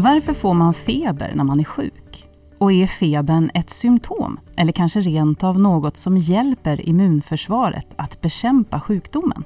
Varför 0.00 0.32
får 0.32 0.54
man 0.54 0.74
feber 0.74 1.32
när 1.34 1.44
man 1.44 1.60
är 1.60 1.64
sjuk? 1.64 2.28
Och 2.58 2.72
är 2.72 2.86
febern 2.86 3.50
ett 3.54 3.70
symptom 3.70 4.40
eller 4.56 4.72
kanske 4.72 5.00
rent 5.00 5.44
av 5.44 5.60
något 5.60 5.96
som 5.96 6.16
hjälper 6.16 6.88
immunförsvaret 6.88 7.86
att 7.96 8.20
bekämpa 8.20 8.80
sjukdomen? 8.80 9.44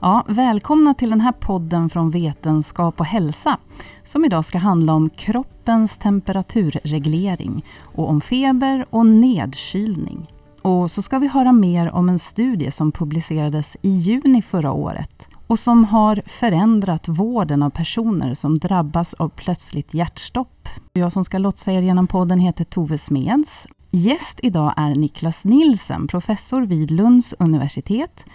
Ja, 0.00 0.24
välkomna 0.28 0.94
till 0.94 1.10
den 1.10 1.20
här 1.20 1.32
podden 1.32 1.90
från 1.90 2.10
Vetenskap 2.10 3.00
och 3.00 3.06
hälsa 3.06 3.58
som 4.02 4.24
idag 4.24 4.44
ska 4.44 4.58
handla 4.58 4.92
om 4.92 5.10
kroppens 5.10 5.96
temperaturreglering 5.96 7.64
och 7.80 8.08
om 8.08 8.20
feber 8.20 8.86
och 8.90 9.06
nedkylning. 9.06 10.30
Och 10.62 10.90
så 10.90 11.02
ska 11.02 11.18
vi 11.18 11.28
höra 11.28 11.52
mer 11.52 11.90
om 11.90 12.08
en 12.08 12.18
studie 12.18 12.70
som 12.70 12.92
publicerades 12.92 13.76
i 13.82 13.90
juni 13.90 14.42
förra 14.42 14.72
året 14.72 15.28
och 15.52 15.58
som 15.58 15.84
har 15.84 16.22
förändrat 16.26 17.08
vården 17.08 17.62
av 17.62 17.70
personer 17.70 18.34
som 18.34 18.58
drabbas 18.58 19.14
av 19.14 19.28
plötsligt 19.28 19.94
hjärtstopp. 19.94 20.68
Jag 20.92 21.12
som 21.12 21.24
ska 21.24 21.38
lotsa 21.38 21.72
er 21.72 21.82
genom 21.82 22.06
podden 22.06 22.38
heter 22.38 22.64
Tove 22.64 22.98
Smeds. 22.98 23.66
Gäst 23.90 24.40
idag 24.42 24.74
är 24.76 24.94
Niklas 24.94 25.44
Nilsen, 25.44 26.08
professor 26.08 26.62
vid 26.62 26.90
Lunds 26.90 27.34
universitet 27.38 28.26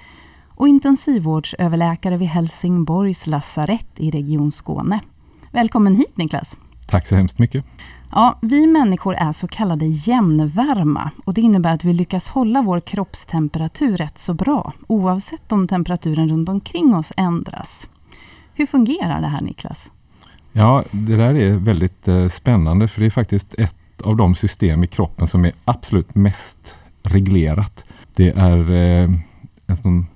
och 0.47 0.67
intensivvårdsöverläkare 0.67 2.17
vid 2.17 2.27
Helsingborgs 2.27 3.27
lasarett 3.27 3.99
i 3.99 4.11
Region 4.11 4.51
Skåne. 4.51 4.99
Välkommen 5.51 5.95
hit 5.95 6.17
Niklas! 6.17 6.57
Tack 6.87 7.07
så 7.07 7.15
hemskt 7.15 7.39
mycket! 7.39 7.65
Ja, 8.11 8.37
vi 8.41 8.67
människor 8.67 9.15
är 9.15 9.31
så 9.31 9.47
kallade 9.47 9.85
jämnvärma 9.85 11.11
och 11.25 11.33
det 11.33 11.41
innebär 11.41 11.73
att 11.73 11.83
vi 11.83 11.93
lyckas 11.93 12.29
hålla 12.29 12.61
vår 12.61 12.79
kroppstemperatur 12.79 13.97
rätt 13.97 14.19
så 14.19 14.33
bra 14.33 14.73
oavsett 14.87 15.51
om 15.51 15.67
temperaturen 15.67 16.29
runt 16.29 16.49
omkring 16.49 16.95
oss 16.95 17.13
ändras. 17.17 17.89
Hur 18.53 18.65
fungerar 18.65 19.21
det 19.21 19.27
här 19.27 19.41
Niklas? 19.41 19.91
Ja, 20.51 20.83
det 20.91 21.15
där 21.15 21.35
är 21.35 21.55
väldigt 21.55 22.07
eh, 22.07 22.27
spännande 22.27 22.87
för 22.87 22.99
det 22.99 23.05
är 23.05 23.11
faktiskt 23.11 23.53
ett 23.57 24.01
av 24.03 24.15
de 24.15 24.35
system 24.35 24.83
i 24.83 24.87
kroppen 24.87 25.27
som 25.27 25.45
är 25.45 25.51
absolut 25.65 26.15
mest 26.15 26.75
reglerat. 27.03 27.85
Det 28.15 28.29
är 28.29 28.71
eh, 28.71 29.09
en 29.67 29.77
sån 29.77 30.07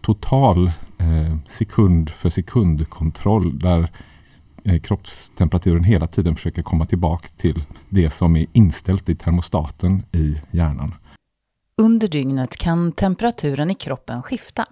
total 0.00 0.66
eh, 0.98 1.36
sekund 1.46 2.10
för 2.10 2.30
sekund 2.30 2.88
kontroll 2.88 3.58
där 3.58 3.90
Eh, 4.64 4.80
kroppstemperaturen 4.80 5.84
hela 5.84 6.06
tiden 6.06 6.36
försöker 6.36 6.62
komma 6.62 6.86
tillbaka 6.86 7.28
till 7.36 7.64
det 7.88 8.10
som 8.10 8.36
är 8.36 8.46
inställt 8.52 9.08
i 9.08 9.14
termostaten 9.14 10.02
i 10.12 10.36
hjärnan. 10.50 10.94
Under 11.82 12.08
dygnet 12.08 12.56
kan 12.56 12.92
temperaturen 12.92 13.70
i 13.70 13.74
kroppen 13.74 14.22
skifta. 14.22 14.64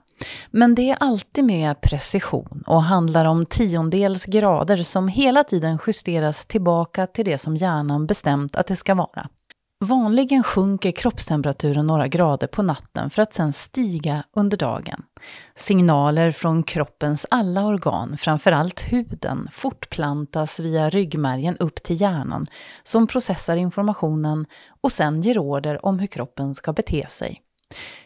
Men 0.50 0.74
det 0.74 0.90
är 0.90 0.96
alltid 1.00 1.44
med 1.44 1.80
precision 1.80 2.62
och 2.66 2.82
handlar 2.82 3.24
om 3.24 3.46
tiondels 3.46 4.26
grader 4.26 4.76
som 4.76 5.08
hela 5.08 5.44
tiden 5.44 5.78
justeras 5.86 6.46
tillbaka 6.46 7.06
till 7.06 7.24
det 7.24 7.38
som 7.38 7.56
hjärnan 7.56 8.06
bestämt 8.06 8.56
att 8.56 8.66
det 8.66 8.76
ska 8.76 8.94
vara. 8.94 9.28
Vanligen 9.84 10.42
sjunker 10.42 10.92
kroppstemperaturen 10.92 11.86
några 11.86 12.08
grader 12.08 12.46
på 12.46 12.62
natten 12.62 13.10
för 13.10 13.22
att 13.22 13.34
sedan 13.34 13.52
stiga 13.52 14.24
under 14.36 14.56
dagen. 14.56 15.02
Signaler 15.54 16.30
från 16.30 16.62
kroppens 16.62 17.26
alla 17.30 17.66
organ, 17.66 18.16
framförallt 18.18 18.92
huden, 18.92 19.48
fortplantas 19.52 20.60
via 20.60 20.90
ryggmärgen 20.90 21.56
upp 21.56 21.82
till 21.82 22.00
hjärnan 22.00 22.46
som 22.82 23.06
processar 23.06 23.56
informationen 23.56 24.46
och 24.82 24.92
sen 24.92 25.20
ger 25.20 25.38
order 25.38 25.86
om 25.86 25.98
hur 25.98 26.06
kroppen 26.06 26.54
ska 26.54 26.72
bete 26.72 27.06
sig. 27.08 27.42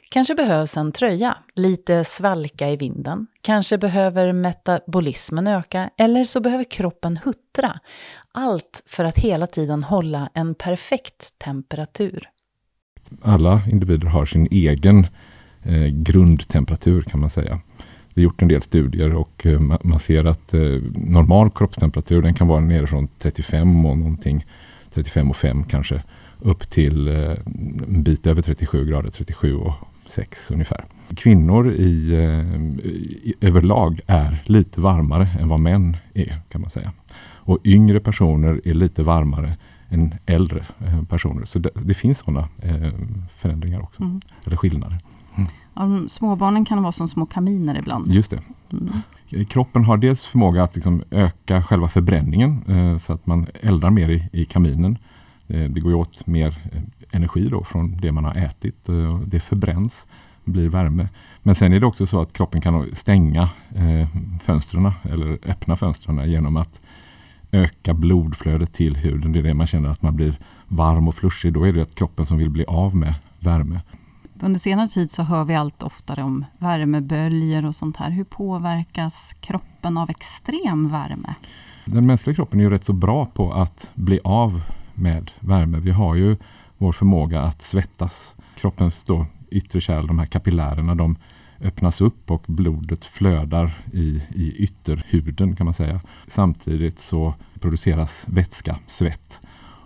Kanske 0.08 0.34
behövs 0.34 0.76
en 0.76 0.92
tröja, 0.92 1.36
lite 1.54 2.04
svalka 2.04 2.70
i 2.70 2.76
vinden. 2.76 3.26
Kanske 3.40 3.78
behöver 3.78 4.32
metabolismen 4.32 5.46
öka 5.46 5.90
eller 5.98 6.24
så 6.24 6.40
behöver 6.40 6.64
kroppen 6.64 7.16
huttra. 7.16 7.80
Allt 8.32 8.82
för 8.86 9.04
att 9.04 9.18
hela 9.18 9.46
tiden 9.46 9.82
hålla 9.82 10.30
en 10.34 10.54
perfekt 10.54 11.38
temperatur. 11.38 12.28
Alla 13.22 13.62
individer 13.72 14.06
har 14.06 14.26
sin 14.26 14.48
egen 14.50 15.06
eh, 15.62 15.86
grundtemperatur 15.86 17.02
kan 17.02 17.20
man 17.20 17.30
säga. 17.30 17.60
Vi 18.14 18.22
har 18.22 18.24
gjort 18.24 18.42
en 18.42 18.48
del 18.48 18.62
studier 18.62 19.14
och 19.14 19.46
eh, 19.46 19.60
man 19.60 19.98
ser 19.98 20.24
att 20.24 20.54
eh, 20.54 20.60
normal 20.94 21.50
kroppstemperatur 21.50 22.22
den 22.22 22.34
kan 22.34 22.48
vara 22.48 22.60
nere 22.60 22.86
från 22.86 23.08
35 23.18 23.86
och 23.86 23.98
någonting, 23.98 24.46
35 24.94 25.30
och 25.30 25.36
5 25.36 25.64
kanske, 25.64 26.02
upp 26.40 26.70
till 26.70 27.08
eh, 27.08 27.30
en 27.88 28.02
bit 28.02 28.26
över 28.26 28.42
37 28.42 28.86
grader, 28.86 29.10
37 29.10 29.56
och 29.56 29.74
6 30.04 30.50
ungefär. 30.50 30.84
Kvinnor 31.16 31.72
i, 31.72 32.14
eh, 32.14 32.90
i, 32.90 33.34
överlag 33.40 34.00
är 34.06 34.42
lite 34.44 34.80
varmare 34.80 35.28
än 35.40 35.48
vad 35.48 35.60
män 35.60 35.96
är 36.14 36.40
kan 36.48 36.60
man 36.60 36.70
säga. 36.70 36.92
Och 37.34 37.58
yngre 37.64 38.00
personer 38.00 38.60
är 38.64 38.74
lite 38.74 39.02
varmare 39.02 39.56
än 39.88 40.14
äldre 40.26 40.66
eh, 40.86 41.02
personer. 41.02 41.44
Så 41.44 41.58
det, 41.58 41.70
det 41.74 41.94
finns 41.94 42.18
sådana 42.18 42.48
eh, 42.62 42.92
förändringar 43.36 43.80
också, 43.80 44.02
mm. 44.02 44.20
eller 44.44 44.56
skillnader. 44.56 44.98
Mm. 45.36 45.48
Ja, 45.74 46.08
småbarnen 46.08 46.64
kan 46.64 46.82
vara 46.82 46.92
som 46.92 47.08
små 47.08 47.26
kaminer 47.26 47.78
ibland. 47.78 48.12
Just 48.12 48.30
det. 48.30 48.40
Mm. 48.72 49.44
Kroppen 49.44 49.84
har 49.84 49.96
dels 49.96 50.24
förmåga 50.24 50.62
att 50.62 50.74
liksom 50.74 51.02
öka 51.10 51.62
själva 51.62 51.88
förbränningen 51.88 52.62
eh, 52.68 52.98
så 52.98 53.12
att 53.12 53.26
man 53.26 53.46
eldar 53.60 53.90
mer 53.90 54.08
i, 54.08 54.28
i 54.32 54.44
kaminen. 54.44 54.98
Eh, 55.48 55.70
det 55.70 55.80
går 55.80 55.94
åt 55.94 56.26
mer 56.26 56.58
eh, 56.72 56.82
energi 57.10 57.48
då 57.48 57.64
från 57.64 57.96
det 57.96 58.12
man 58.12 58.24
har 58.24 58.34
ätit. 58.34 58.88
Eh, 58.88 59.20
det 59.20 59.40
förbränns, 59.40 60.06
blir 60.44 60.68
värme. 60.68 61.08
Men 61.42 61.54
sen 61.54 61.72
är 61.72 61.80
det 61.80 61.86
också 61.86 62.06
så 62.06 62.20
att 62.20 62.32
kroppen 62.32 62.60
kan 62.60 62.94
stänga 62.94 63.48
fönstren 64.42 64.92
eller 65.02 65.38
öppna 65.46 65.76
fönstren 65.76 66.30
genom 66.30 66.56
att 66.56 66.80
öka 67.52 67.94
blodflödet 67.94 68.72
till 68.72 68.96
huden. 68.96 69.32
Det 69.32 69.38
är 69.38 69.42
det 69.42 69.54
man 69.54 69.66
känner 69.66 69.88
att 69.88 70.02
man 70.02 70.16
blir 70.16 70.38
varm 70.68 71.08
och 71.08 71.14
flushig. 71.14 71.52
Då 71.52 71.64
är 71.64 71.72
det 71.72 71.82
att 71.82 71.94
kroppen 71.94 72.26
som 72.26 72.38
vill 72.38 72.50
bli 72.50 72.64
av 72.64 72.96
med 72.96 73.14
värme. 73.40 73.80
Under 74.40 74.60
senare 74.60 74.88
tid 74.88 75.10
så 75.10 75.22
hör 75.22 75.44
vi 75.44 75.54
allt 75.54 75.82
oftare 75.82 76.22
om 76.22 76.44
värmeböljor 76.58 77.64
och 77.64 77.74
sånt 77.74 77.96
här. 77.96 78.10
Hur 78.10 78.24
påverkas 78.24 79.34
kroppen 79.40 79.98
av 79.98 80.10
extrem 80.10 80.88
värme? 80.88 81.34
Den 81.84 82.06
mänskliga 82.06 82.34
kroppen 82.34 82.60
är 82.60 82.64
ju 82.64 82.70
rätt 82.70 82.84
så 82.84 82.92
bra 82.92 83.26
på 83.26 83.52
att 83.52 83.90
bli 83.94 84.20
av 84.24 84.60
med 84.96 85.30
värme. 85.40 85.78
Vi 85.78 85.90
har 85.90 86.14
ju 86.14 86.36
vår 86.78 86.92
förmåga 86.92 87.42
att 87.42 87.62
svettas. 87.62 88.36
Kroppens 88.56 89.04
då 89.04 89.26
yttre 89.50 89.80
kärl, 89.80 90.06
de 90.06 90.18
här 90.18 90.26
kapillärerna, 90.26 90.94
de 90.94 91.16
öppnas 91.60 92.00
upp 92.00 92.30
och 92.30 92.44
blodet 92.46 93.04
flödar 93.04 93.84
i, 93.92 94.22
i 94.34 94.54
ytterhuden 94.56 95.56
kan 95.56 95.64
man 95.64 95.74
säga. 95.74 96.00
Samtidigt 96.26 96.98
så 96.98 97.34
produceras 97.60 98.26
vätska, 98.28 98.78
svett. 98.86 99.40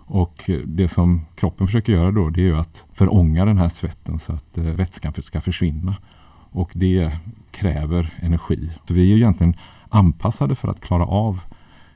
Och 0.05 0.49
det 0.65 0.87
som 0.87 1.25
kroppen 1.35 1.67
försöker 1.67 1.93
göra 1.93 2.11
då 2.11 2.29
det 2.29 2.47
är 2.47 2.53
att 2.53 2.85
förånga 2.93 3.45
den 3.45 3.57
här 3.57 3.69
svetten 3.69 4.19
så 4.19 4.33
att 4.33 4.57
eh, 4.57 4.63
vätskan 4.63 5.13
ska 5.17 5.41
försvinna. 5.41 5.95
Och 6.53 6.71
det 6.73 7.11
kräver 7.51 8.13
energi. 8.21 8.71
Så 8.87 8.93
vi 8.93 9.11
är 9.11 9.15
egentligen 9.15 9.55
anpassade 9.89 10.55
för 10.55 10.67
att 10.67 10.81
klara 10.81 11.05
av 11.05 11.39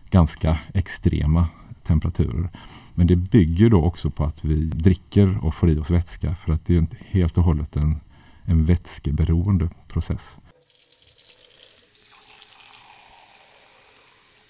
ganska 0.10 0.58
extrema 0.74 1.48
temperaturer. 1.84 2.50
Men 2.96 3.08
det 3.08 3.16
bygger 3.16 3.70
då 3.70 3.84
också 3.84 4.10
på 4.10 4.24
att 4.24 4.46
vi 4.46 4.66
dricker 4.66 5.46
och 5.46 5.56
får 5.56 5.70
i 5.70 5.80
oss 5.80 5.92
vätska 5.92 6.36
för 6.36 6.54
att 6.54 6.66
det 6.66 6.76
är 6.76 6.80
inte 6.80 6.98
helt 7.10 7.38
och 7.38 7.44
hållet 7.44 7.76
en, 7.76 8.00
en 8.44 8.66
vätskeberoende 8.66 9.70
process. 9.88 10.38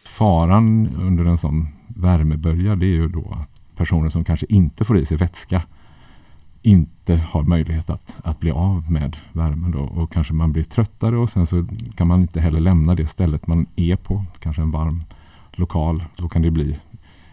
Faran 0.06 0.96
under 0.96 1.26
en 1.26 1.38
sån 1.38 1.68
värmebölja 1.88 2.76
det 2.76 2.86
är 2.86 2.96
ju 2.96 3.08
då 3.08 3.38
att 3.42 3.76
personer 3.76 4.10
som 4.10 4.24
kanske 4.24 4.46
inte 4.50 4.86
får 4.86 4.98
i 4.98 5.06
sig 5.06 5.18
vätska 5.18 5.62
inte 6.62 7.16
har 7.16 7.44
möjlighet 7.44 7.90
att, 7.90 8.18
att 8.24 8.40
bli 8.40 8.52
av 8.52 8.92
med 8.92 9.18
värmen 9.34 9.72
då 9.72 9.80
och 9.80 10.12
kanske 10.12 10.34
man 10.34 10.52
blir 10.52 10.64
tröttare 10.64 11.18
och 11.18 11.30
sen 11.30 11.46
så 11.46 11.68
kan 11.96 12.08
man 12.08 12.22
inte 12.22 12.42
heller 12.42 12.60
lämna 12.60 12.96
det 12.96 13.08
stället 13.08 13.48
man 13.48 13.66
är 13.76 13.96
på, 13.96 14.26
kanske 14.40 14.62
en 14.62 14.72
varm 14.72 15.04
lokal. 15.52 16.04
Då 16.16 16.30
kan 16.30 16.42
det 16.42 16.52
bli 16.52 16.78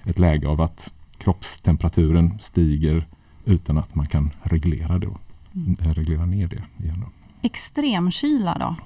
ett 0.04 0.18
läge 0.18 0.48
av 0.48 0.60
att 0.60 0.92
kroppstemperaturen 1.22 2.38
stiger 2.40 3.06
utan 3.44 3.78
att 3.78 3.94
man 3.94 4.06
kan 4.06 4.30
reglera, 4.42 4.98
det, 4.98 5.06
mm. 5.54 5.76
Eh, 5.80 5.94
reglera 5.94 6.26
ner 6.26 6.46
det 6.46 6.84
igen. 6.84 7.00
Då. 7.00 7.06
Extremkyla 7.42 8.58
då? 8.58 8.76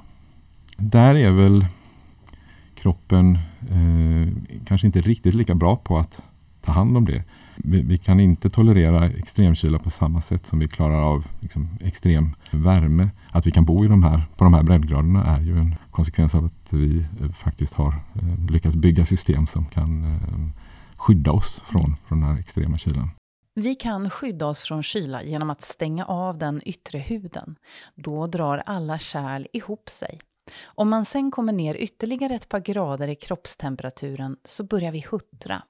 Där 0.76 1.14
är 1.14 1.30
väl 1.30 1.66
kroppen 2.74 3.38
eh, 3.60 4.56
kanske 4.66 4.86
inte 4.86 5.00
riktigt 5.00 5.34
lika 5.34 5.54
bra 5.54 5.76
på 5.76 5.98
att 5.98 6.22
ta 6.60 6.72
hand 6.72 6.96
om 6.96 7.04
det. 7.04 7.24
Vi, 7.56 7.82
vi, 7.82 7.98
kan 7.98 8.20
inte 8.20 8.50
tolerera 8.50 9.10
extremkyla 9.10 9.78
på 9.78 9.90
samma 9.90 10.20
sätt 10.20 10.46
som 10.46 10.58
vi 10.58 10.68
klarar 10.68 11.02
av 11.02 11.26
liksom, 11.40 11.68
extrem 11.80 12.34
värme. 12.50 13.08
Att 13.30 13.46
vi 13.46 13.50
kan 13.50 13.64
bo 13.64 13.84
i 13.84 13.88
de 13.88 14.02
här, 14.02 14.22
på 14.36 14.44
de 14.44 14.54
här 14.54 14.62
breddgraderna 14.62 15.24
är 15.24 15.40
ju 15.40 15.58
en 15.58 15.74
konsekvens 15.90 16.34
av 16.34 16.44
att 16.44 16.72
vi 16.72 17.06
eh, 17.20 17.32
faktiskt 17.32 17.74
har 17.74 17.94
eh, 18.14 18.50
lyckats 18.50 18.76
bygga 18.76 19.06
system 19.06 19.46
som 19.46 19.64
kan 19.64 20.04
eh, 20.04 20.65
skydda 21.06 21.32
oss 21.32 21.62
från, 21.66 21.96
från 22.08 22.20
den 22.20 22.30
här 22.30 22.40
extrema 22.40 22.78
kylan. 22.78 23.10
Vi 23.54 23.74
kan 23.74 24.10
skydda 24.10 24.46
oss 24.46 24.64
från 24.64 24.82
kyla 24.82 25.22
genom 25.22 25.50
att 25.50 25.62
stänga 25.62 26.04
av 26.04 26.38
den 26.38 26.60
yttre 26.64 26.98
huden. 26.98 27.56
Då 27.94 28.26
drar 28.26 28.62
alla 28.66 28.98
kärl 28.98 29.46
ihop 29.52 29.88
sig. 29.88 30.20
Om 30.64 30.88
man 30.88 31.04
sen 31.04 31.30
kommer 31.30 31.52
ner 31.52 31.74
ytterligare 31.74 32.34
ett 32.34 32.48
par 32.48 32.60
grader 32.60 33.08
i 33.08 33.14
kroppstemperaturen 33.14 34.36
så 34.44 34.64
börjar 34.64 34.92
vi 34.92 35.04
huttra. 35.10 35.62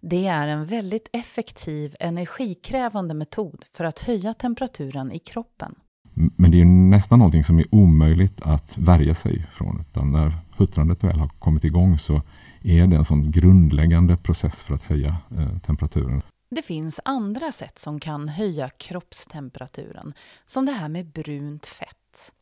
Det 0.00 0.26
är 0.26 0.48
en 0.48 0.66
väldigt 0.66 1.08
effektiv, 1.12 1.96
energikrävande 2.00 3.14
metod 3.14 3.64
för 3.72 3.84
att 3.84 4.00
höja 4.00 4.34
temperaturen 4.34 5.12
i 5.12 5.18
kroppen. 5.18 5.74
Men 6.14 6.50
det 6.50 6.60
är 6.60 6.64
nästan 6.64 7.18
någonting 7.18 7.44
som 7.44 7.58
är 7.58 7.74
omöjligt 7.74 8.40
att 8.40 8.78
värja 8.78 9.14
sig 9.14 9.46
från. 9.52 9.80
Utan 9.80 10.12
när 10.12 10.32
huttrandet 10.56 11.04
väl 11.04 11.18
har 11.18 11.28
kommit 11.28 11.64
igång 11.64 11.98
så 11.98 12.22
är 12.64 12.86
det 12.86 12.96
en 12.96 13.04
sån 13.04 13.30
grundläggande 13.30 14.16
process 14.16 14.62
för 14.62 14.74
att 14.74 14.82
höja 14.82 15.16
eh, 15.38 15.58
temperaturen. 15.58 16.22
Det 16.50 16.62
finns 16.62 17.00
andra 17.04 17.52
sätt 17.52 17.78
som 17.78 18.00
kan 18.00 18.28
höja 18.28 18.70
kroppstemperaturen, 18.70 20.14
som 20.44 20.66
det 20.66 20.72
här 20.72 20.88
med 20.88 21.06
brunt 21.06 21.66
fett. 21.66 22.32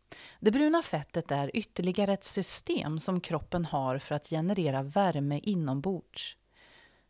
Det 0.40 0.50
bruna 0.50 0.82
fettet 0.82 1.30
är 1.30 1.56
ytterligare 1.56 2.12
ett 2.12 2.24
system 2.24 2.98
som 2.98 3.20
kroppen 3.20 3.64
har 3.64 3.98
för 3.98 4.14
att 4.14 4.26
generera 4.30 4.82
värme 4.82 5.40
inombords. 5.42 6.36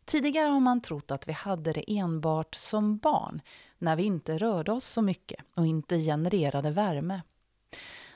Tidigare 0.05 0.49
har 0.49 0.61
man 0.61 0.81
trott 0.81 1.11
att 1.11 1.29
vi 1.29 1.33
hade 1.33 1.73
det 1.73 1.99
enbart 1.99 2.55
som 2.55 2.99
barn, 2.99 3.41
när 3.79 3.97
vi 3.97 4.03
inte 4.03 4.39
rörde 4.39 4.73
oss 4.73 4.85
så 4.85 5.03
mycket 5.03 5.45
och 5.55 5.67
inte 5.67 5.99
genererade 5.99 6.71
värme. 6.71 7.23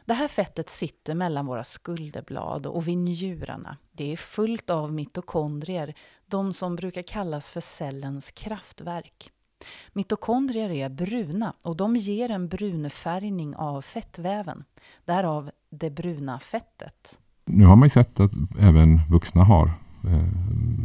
Det 0.06 0.14
här 0.14 0.28
fettet 0.28 0.70
sitter 0.70 1.14
mellan 1.14 1.46
våra 1.46 1.64
skulderblad 1.64 2.66
och 2.66 2.88
vid 2.88 2.98
njurarna. 2.98 3.76
Det 3.92 4.12
är 4.12 4.16
fullt 4.16 4.70
av 4.70 4.92
mitokondrier, 4.92 5.94
de 6.26 6.52
som 6.52 6.76
brukar 6.76 7.02
kallas 7.02 7.50
för 7.50 7.60
cellens 7.60 8.30
kraftverk. 8.30 9.30
Mitokondrier 9.92 10.70
är 10.70 10.88
bruna 10.88 11.52
och 11.64 11.76
de 11.76 11.96
ger 11.96 12.30
en 12.30 12.48
brunfärgning 12.48 13.56
av 13.56 13.82
fettväven, 13.82 14.64
därav 15.04 15.50
det 15.70 15.90
bruna 15.90 16.40
fettet. 16.40 17.18
Nu 17.44 17.64
har 17.64 17.76
man 17.76 17.86
ju 17.86 17.90
sett 17.90 18.20
att 18.20 18.32
även 18.58 19.00
vuxna 19.10 19.44
har 19.44 19.66
eh, 20.04 20.28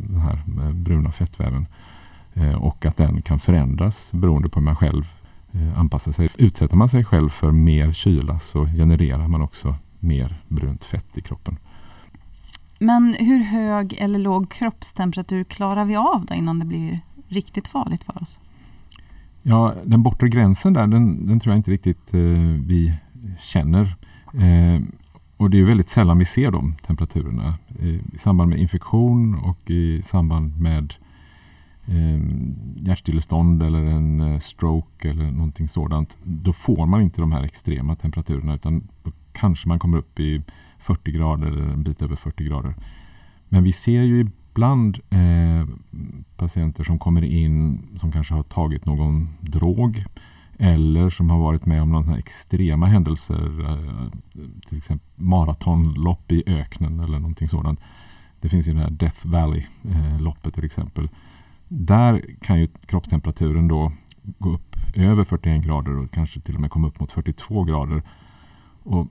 den 0.07 0.21
här 0.21 0.73
bruna 0.73 1.11
fettväven 1.11 1.67
eh, 2.33 2.63
och 2.63 2.85
att 2.85 2.97
den 2.97 3.21
kan 3.21 3.39
förändras 3.39 4.11
beroende 4.11 4.49
på 4.49 4.59
hur 4.59 4.65
man 4.65 4.75
själv 4.75 5.20
eh, 5.53 5.79
anpassar 5.79 6.11
sig. 6.11 6.29
Utsätter 6.37 6.77
man 6.77 6.89
sig 6.89 7.03
själv 7.03 7.29
för 7.29 7.51
mer 7.51 7.93
kyla 7.93 8.39
så 8.39 8.65
genererar 8.65 9.27
man 9.27 9.41
också 9.41 9.75
mer 9.99 10.41
brunt 10.47 10.83
fett 10.83 11.17
i 11.17 11.21
kroppen. 11.21 11.57
Men 12.79 13.15
hur 13.19 13.39
hög 13.39 13.93
eller 13.99 14.19
låg 14.19 14.51
kroppstemperatur 14.51 15.43
klarar 15.43 15.85
vi 15.85 15.95
av 15.95 16.25
då 16.25 16.33
innan 16.33 16.59
det 16.59 16.65
blir 16.65 16.99
riktigt 17.27 17.67
farligt 17.67 18.03
för 18.03 18.21
oss? 18.21 18.39
Ja, 19.43 19.73
den 19.85 20.03
bortre 20.03 20.29
gränsen 20.29 20.73
där, 20.73 20.87
den, 20.87 21.27
den 21.27 21.39
tror 21.39 21.51
jag 21.51 21.59
inte 21.59 21.71
riktigt 21.71 22.13
eh, 22.13 22.19
vi 22.65 22.93
känner. 23.39 23.95
Eh, 24.33 24.81
och 25.37 25.49
det 25.49 25.59
är 25.59 25.63
väldigt 25.63 25.89
sällan 25.89 26.19
vi 26.19 26.25
ser 26.25 26.51
de 26.51 26.75
temperaturerna. 26.75 27.53
I, 27.79 27.99
i 28.13 28.17
samband 28.17 28.49
med 28.49 28.59
infektion 28.59 29.35
och 29.35 29.71
i 29.71 30.01
samband 30.01 30.61
med 30.61 30.93
eh, 31.91 32.21
hjärtstillestånd 32.75 33.63
eller 33.63 33.85
en 33.85 34.21
eh, 34.21 34.39
stroke 34.39 35.09
eller 35.09 35.31
någonting 35.31 35.67
sådant. 35.67 36.17
Då 36.23 36.53
får 36.53 36.85
man 36.85 37.01
inte 37.01 37.21
de 37.21 37.31
här 37.31 37.43
extrema 37.43 37.95
temperaturerna 37.95 38.55
utan 38.55 38.87
då 39.03 39.11
kanske 39.31 39.67
man 39.67 39.79
kommer 39.79 39.97
upp 39.97 40.19
i 40.19 40.41
40 40.79 41.11
grader 41.11 41.47
eller 41.47 41.61
en 41.61 41.83
bit 41.83 42.01
över 42.01 42.15
40 42.15 42.43
grader. 42.43 42.75
Men 43.49 43.63
vi 43.63 43.71
ser 43.71 44.01
ju 44.01 44.19
ibland 44.19 44.99
eh, 45.09 45.67
patienter 46.37 46.83
som 46.83 46.99
kommer 46.99 47.23
in 47.23 47.87
som 47.95 48.11
kanske 48.11 48.33
har 48.33 48.43
tagit 48.43 48.85
någon 48.85 49.29
drog 49.39 50.03
eller 50.57 51.09
som 51.09 51.29
har 51.29 51.39
varit 51.39 51.65
med 51.65 51.81
om 51.81 51.91
några 51.91 52.17
extrema 52.17 52.85
händelser, 52.85 53.69
eh, 53.69 54.09
till 54.67 54.77
exempel 54.77 55.07
maratonlopp 55.15 56.31
i 56.31 56.43
öknen 56.47 56.99
eller 56.99 57.19
någonting 57.19 57.47
sådant. 57.47 57.79
Det 58.39 58.49
finns 58.49 58.67
ju 58.67 58.73
det 58.73 58.79
här 58.79 58.89
Death 58.89 59.27
Valley-loppet 59.27 60.45
eh, 60.45 60.51
till 60.51 60.65
exempel. 60.65 61.09
Där 61.73 62.25
kan 62.41 62.59
ju 62.59 62.67
kroppstemperaturen 62.85 63.67
då 63.67 63.91
gå 64.21 64.53
upp 64.53 64.75
över 64.95 65.23
41 65.23 65.63
grader 65.63 65.97
och 65.97 66.11
kanske 66.11 66.39
till 66.39 66.55
och 66.55 66.61
med 66.61 66.71
komma 66.71 66.87
upp 66.87 66.99
mot 66.99 67.11
42 67.11 67.63
grader. 67.63 68.03
Och 68.83 69.07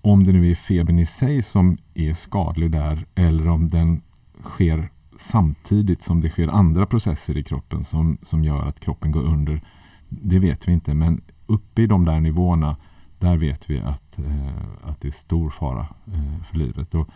om 0.00 0.24
det 0.24 0.32
nu 0.32 0.50
är 0.50 0.54
febern 0.54 0.98
i 0.98 1.06
sig 1.06 1.42
som 1.42 1.78
är 1.94 2.12
skadlig 2.12 2.70
där 2.70 3.06
eller 3.14 3.48
om 3.48 3.68
den 3.68 4.02
sker 4.42 4.88
samtidigt 5.16 6.02
som 6.02 6.20
det 6.20 6.28
sker 6.28 6.48
andra 6.48 6.86
processer 6.86 7.36
i 7.36 7.42
kroppen 7.42 7.84
som, 7.84 8.18
som 8.22 8.44
gör 8.44 8.62
att 8.62 8.80
kroppen 8.80 9.12
går 9.12 9.22
under. 9.22 9.62
Det 10.08 10.38
vet 10.38 10.68
vi 10.68 10.72
inte 10.72 10.94
men 10.94 11.20
uppe 11.46 11.82
i 11.82 11.86
de 11.86 12.04
där 12.04 12.20
nivåerna 12.20 12.76
där 13.18 13.36
vet 13.36 13.70
vi 13.70 13.80
att, 13.80 14.18
eh, 14.18 14.56
att 14.82 15.00
det 15.00 15.08
är 15.08 15.12
stor 15.12 15.50
fara 15.50 15.86
eh, 16.06 16.42
för 16.42 16.56
livet. 16.56 16.94
Och 16.94 17.08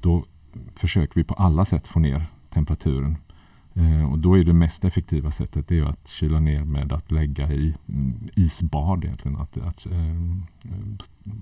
då 0.00 0.24
försöker 0.74 1.14
vi 1.14 1.24
på 1.24 1.34
alla 1.34 1.64
sätt 1.64 1.88
få 1.88 1.98
ner 1.98 2.26
temperaturen. 2.50 3.16
Eh, 3.74 4.12
och 4.12 4.18
då 4.18 4.38
är 4.38 4.44
det 4.44 4.52
mest 4.52 4.84
effektiva 4.84 5.30
sättet 5.30 5.68
det 5.68 5.78
är 5.78 5.84
att 5.84 6.08
kyla 6.08 6.40
ner 6.40 6.64
med 6.64 6.92
att 6.92 7.10
lägga 7.10 7.52
i 7.52 7.74
mm, 7.88 8.28
isbad 8.34 9.04
egentligen. 9.04 9.36
Att, 9.36 9.56
att 9.56 9.86
eh, 9.86 10.00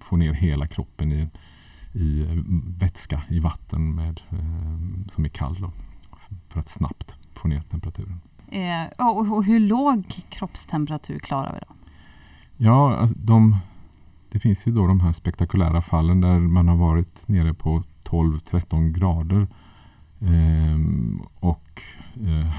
få 0.01 0.17
ner 0.17 0.33
hela 0.33 0.67
kroppen 0.67 1.13
i 1.13 1.29
i 1.93 2.27
vätska, 2.79 3.23
i 3.29 3.39
vatten 3.39 3.95
med, 3.95 4.21
eh, 4.31 5.11
som 5.11 5.25
är 5.25 5.29
kall 5.29 5.57
då, 5.61 5.71
för 6.49 6.61
att 6.61 6.69
snabbt 6.69 7.17
få 7.35 7.49
ner 7.49 7.61
temperaturen. 7.61 8.21
Eh, 8.49 9.07
och, 9.07 9.33
och, 9.33 9.45
hur 9.45 9.61
låg 9.61 10.05
kroppstemperatur 10.29 11.19
klarar 11.19 11.53
vi 11.53 11.61
då? 11.69 11.75
Ja, 12.57 12.97
alltså 12.97 13.17
de, 13.19 13.57
det 14.31 14.41
finns 14.41 14.67
ju 14.67 14.73
då 14.73 14.87
de 14.87 15.01
här 15.01 15.13
spektakulära 15.13 15.83
fallen 15.83 16.21
där 16.21 16.39
man 16.39 16.69
har 16.69 16.77
varit 16.77 17.29
nere 17.29 17.55
på 17.55 17.83
12-13 18.05 18.91
grader 18.91 19.47
eh, 20.21 20.72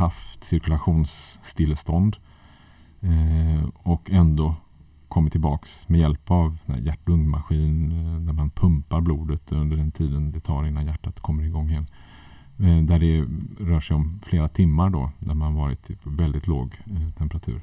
haft 0.04 0.44
cirkulationsstillestånd 0.44 2.18
eh, 3.02 3.70
och 3.74 4.12
ändå 4.12 4.56
kommit 5.08 5.32
tillbaks 5.32 5.90
med 5.90 6.00
hjälp 6.00 6.32
av 6.32 6.58
hjärt-lungmaskin 6.68 7.92
eh, 7.92 8.20
där 8.20 8.34
man 8.34 8.50
pumpar 8.50 9.02
blodet 9.02 9.52
under 9.52 9.78
den 9.78 9.92
tiden 9.92 10.32
det 10.32 10.40
tar 10.40 10.68
innan 10.68 10.86
hjärtat 10.86 11.20
kommer 11.20 11.44
igång 11.44 11.70
igen. 11.70 11.88
Eh, 12.60 12.84
där 12.84 13.00
det 13.00 13.26
rör 13.66 13.80
sig 13.80 13.96
om 13.96 14.20
flera 14.26 14.48
timmar 14.48 14.90
då 14.90 15.12
när 15.20 15.34
man 15.34 15.56
varit 15.56 15.84
typ 15.84 16.04
på 16.04 16.10
väldigt 16.10 16.48
låg 16.48 16.82
eh, 16.86 17.10
temperatur. 17.18 17.62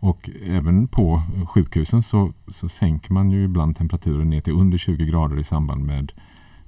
Och 0.00 0.30
även 0.42 0.88
på 0.88 1.22
sjukhusen 1.48 2.02
så, 2.02 2.32
så 2.48 2.68
sänker 2.68 3.12
man 3.12 3.30
ju 3.30 3.44
ibland 3.44 3.76
temperaturen 3.76 4.30
ner 4.30 4.40
till 4.40 4.52
under 4.52 4.78
20 4.78 5.06
grader 5.06 5.38
i 5.38 5.44
samband 5.44 5.84
med 5.84 6.12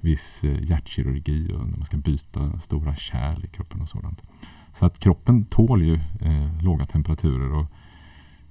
viss 0.01 0.43
eh, 0.43 0.63
hjärtkirurgi 0.63 1.53
och 1.53 1.67
när 1.67 1.77
man 1.77 1.85
ska 1.85 1.97
byta 1.97 2.59
stora 2.59 2.95
kärl 2.95 3.45
i 3.45 3.47
kroppen 3.47 3.81
och 3.81 3.89
sådant. 3.89 4.21
Så 4.73 4.85
att 4.85 4.99
kroppen 4.99 5.45
tål 5.45 5.83
ju 5.83 5.93
eh, 6.21 6.63
låga 6.63 6.85
temperaturer 6.85 7.53
och 7.53 7.65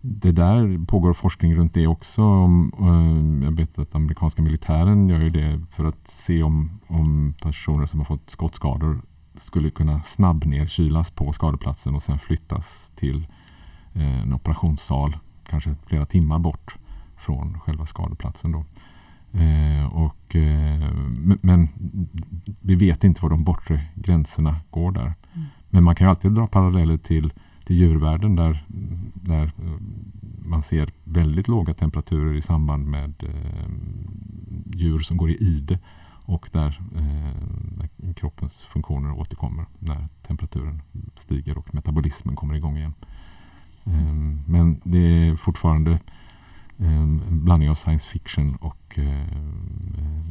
det 0.00 0.32
där 0.32 0.86
pågår 0.86 1.12
forskning 1.12 1.56
runt 1.56 1.74
det 1.74 1.86
också. 1.86 2.22
Eh, 2.80 3.44
jag 3.44 3.56
vet 3.56 3.78
att 3.78 3.94
amerikanska 3.94 4.42
militären 4.42 5.08
gör 5.08 5.20
ju 5.20 5.30
det 5.30 5.60
för 5.70 5.84
att 5.84 6.08
se 6.08 6.42
om, 6.42 6.80
om 6.86 7.34
personer 7.42 7.86
som 7.86 8.00
har 8.00 8.04
fått 8.04 8.30
skottskador 8.30 9.02
skulle 9.34 9.70
kunna 9.70 10.02
snabbnerkylas 10.02 11.10
på 11.10 11.32
skadeplatsen 11.32 11.94
och 11.94 12.02
sen 12.02 12.18
flyttas 12.18 12.92
till 12.96 13.26
eh, 13.92 14.22
en 14.22 14.34
operationssal 14.34 15.16
kanske 15.46 15.74
flera 15.86 16.06
timmar 16.06 16.38
bort 16.38 16.76
från 17.16 17.60
själva 17.60 17.86
skadeplatsen. 17.86 18.52
Då. 18.52 18.64
Eh, 19.38 19.86
och, 19.86 20.36
eh, 20.36 20.94
men 21.42 21.68
vi 22.60 22.74
vet 22.74 23.04
inte 23.04 23.22
var 23.22 23.30
de 23.30 23.44
bortre 23.44 23.80
gränserna 23.94 24.56
går 24.70 24.92
där. 24.92 25.14
Men 25.70 25.84
man 25.84 25.94
kan 25.94 26.06
ju 26.06 26.10
alltid 26.10 26.32
dra 26.32 26.46
paralleller 26.46 26.96
till 26.96 27.32
till 27.70 27.76
djurvärlden 27.76 28.36
där, 28.36 28.64
där 29.14 29.44
eh, 29.44 29.78
man 30.38 30.62
ser 30.62 30.92
väldigt 31.04 31.48
låga 31.48 31.74
temperaturer 31.74 32.34
i 32.34 32.42
samband 32.42 32.86
med 32.86 33.14
eh, 33.22 33.70
djur 34.74 34.98
som 34.98 35.16
går 35.16 35.30
i 35.30 35.34
ide 35.34 35.78
och 36.24 36.48
där, 36.52 36.80
eh, 36.96 38.12
kroppens 38.14 38.60
funktioner 38.60 39.12
återkommer 39.12 39.66
när 39.78 40.08
temperaturen 40.22 40.82
stiger 41.16 41.58
och 41.58 41.74
metabolismen 41.74 42.36
kommer 42.36 42.54
igång 42.54 42.76
igen. 42.76 42.94
Eh, 43.84 44.14
men 44.46 44.80
det 44.84 44.98
är 44.98 45.36
fortfarande 45.36 45.98
ehm, 46.78 47.22
en 47.28 47.44
blandning 47.44 47.70
av 47.70 47.74
science 47.74 48.08
fiction 48.08 48.56
och 48.56 48.98
eh, 48.98 49.20
eh, 49.20 50.22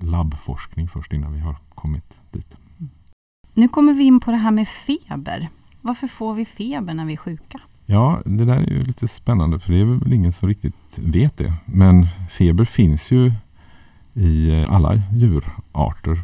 labbforskning 0.00 0.88
först 0.88 1.12
innan 1.12 1.32
vi 1.32 1.40
har 1.40 1.56
kommit 1.74 2.22
dit. 2.30 2.58
Nu 3.58 3.68
kommer 3.68 3.92
vi 3.92 4.04
in 4.04 4.20
på 4.20 4.30
det 4.30 4.36
här 4.36 4.50
med 4.50 4.68
feber. 4.68 5.48
Varför 5.80 6.06
får 6.06 6.34
vi 6.34 6.44
feber 6.44 6.94
när 6.94 7.04
vi 7.04 7.12
är 7.12 7.16
sjuka? 7.16 7.60
Ja, 7.86 8.22
det 8.24 8.44
där 8.44 8.56
är 8.56 8.70
ju 8.70 8.82
lite 8.82 9.08
spännande 9.08 9.58
för 9.58 9.72
det 9.72 9.80
är 9.80 9.84
väl 9.84 10.12
ingen 10.12 10.32
som 10.32 10.48
riktigt 10.48 10.98
vet 10.98 11.36
det. 11.36 11.52
Men 11.64 12.06
feber 12.30 12.64
finns 12.64 13.10
ju 13.10 13.32
i 14.14 14.60
eh, 14.60 14.72
alla 14.72 14.94
djurarter. 15.12 16.22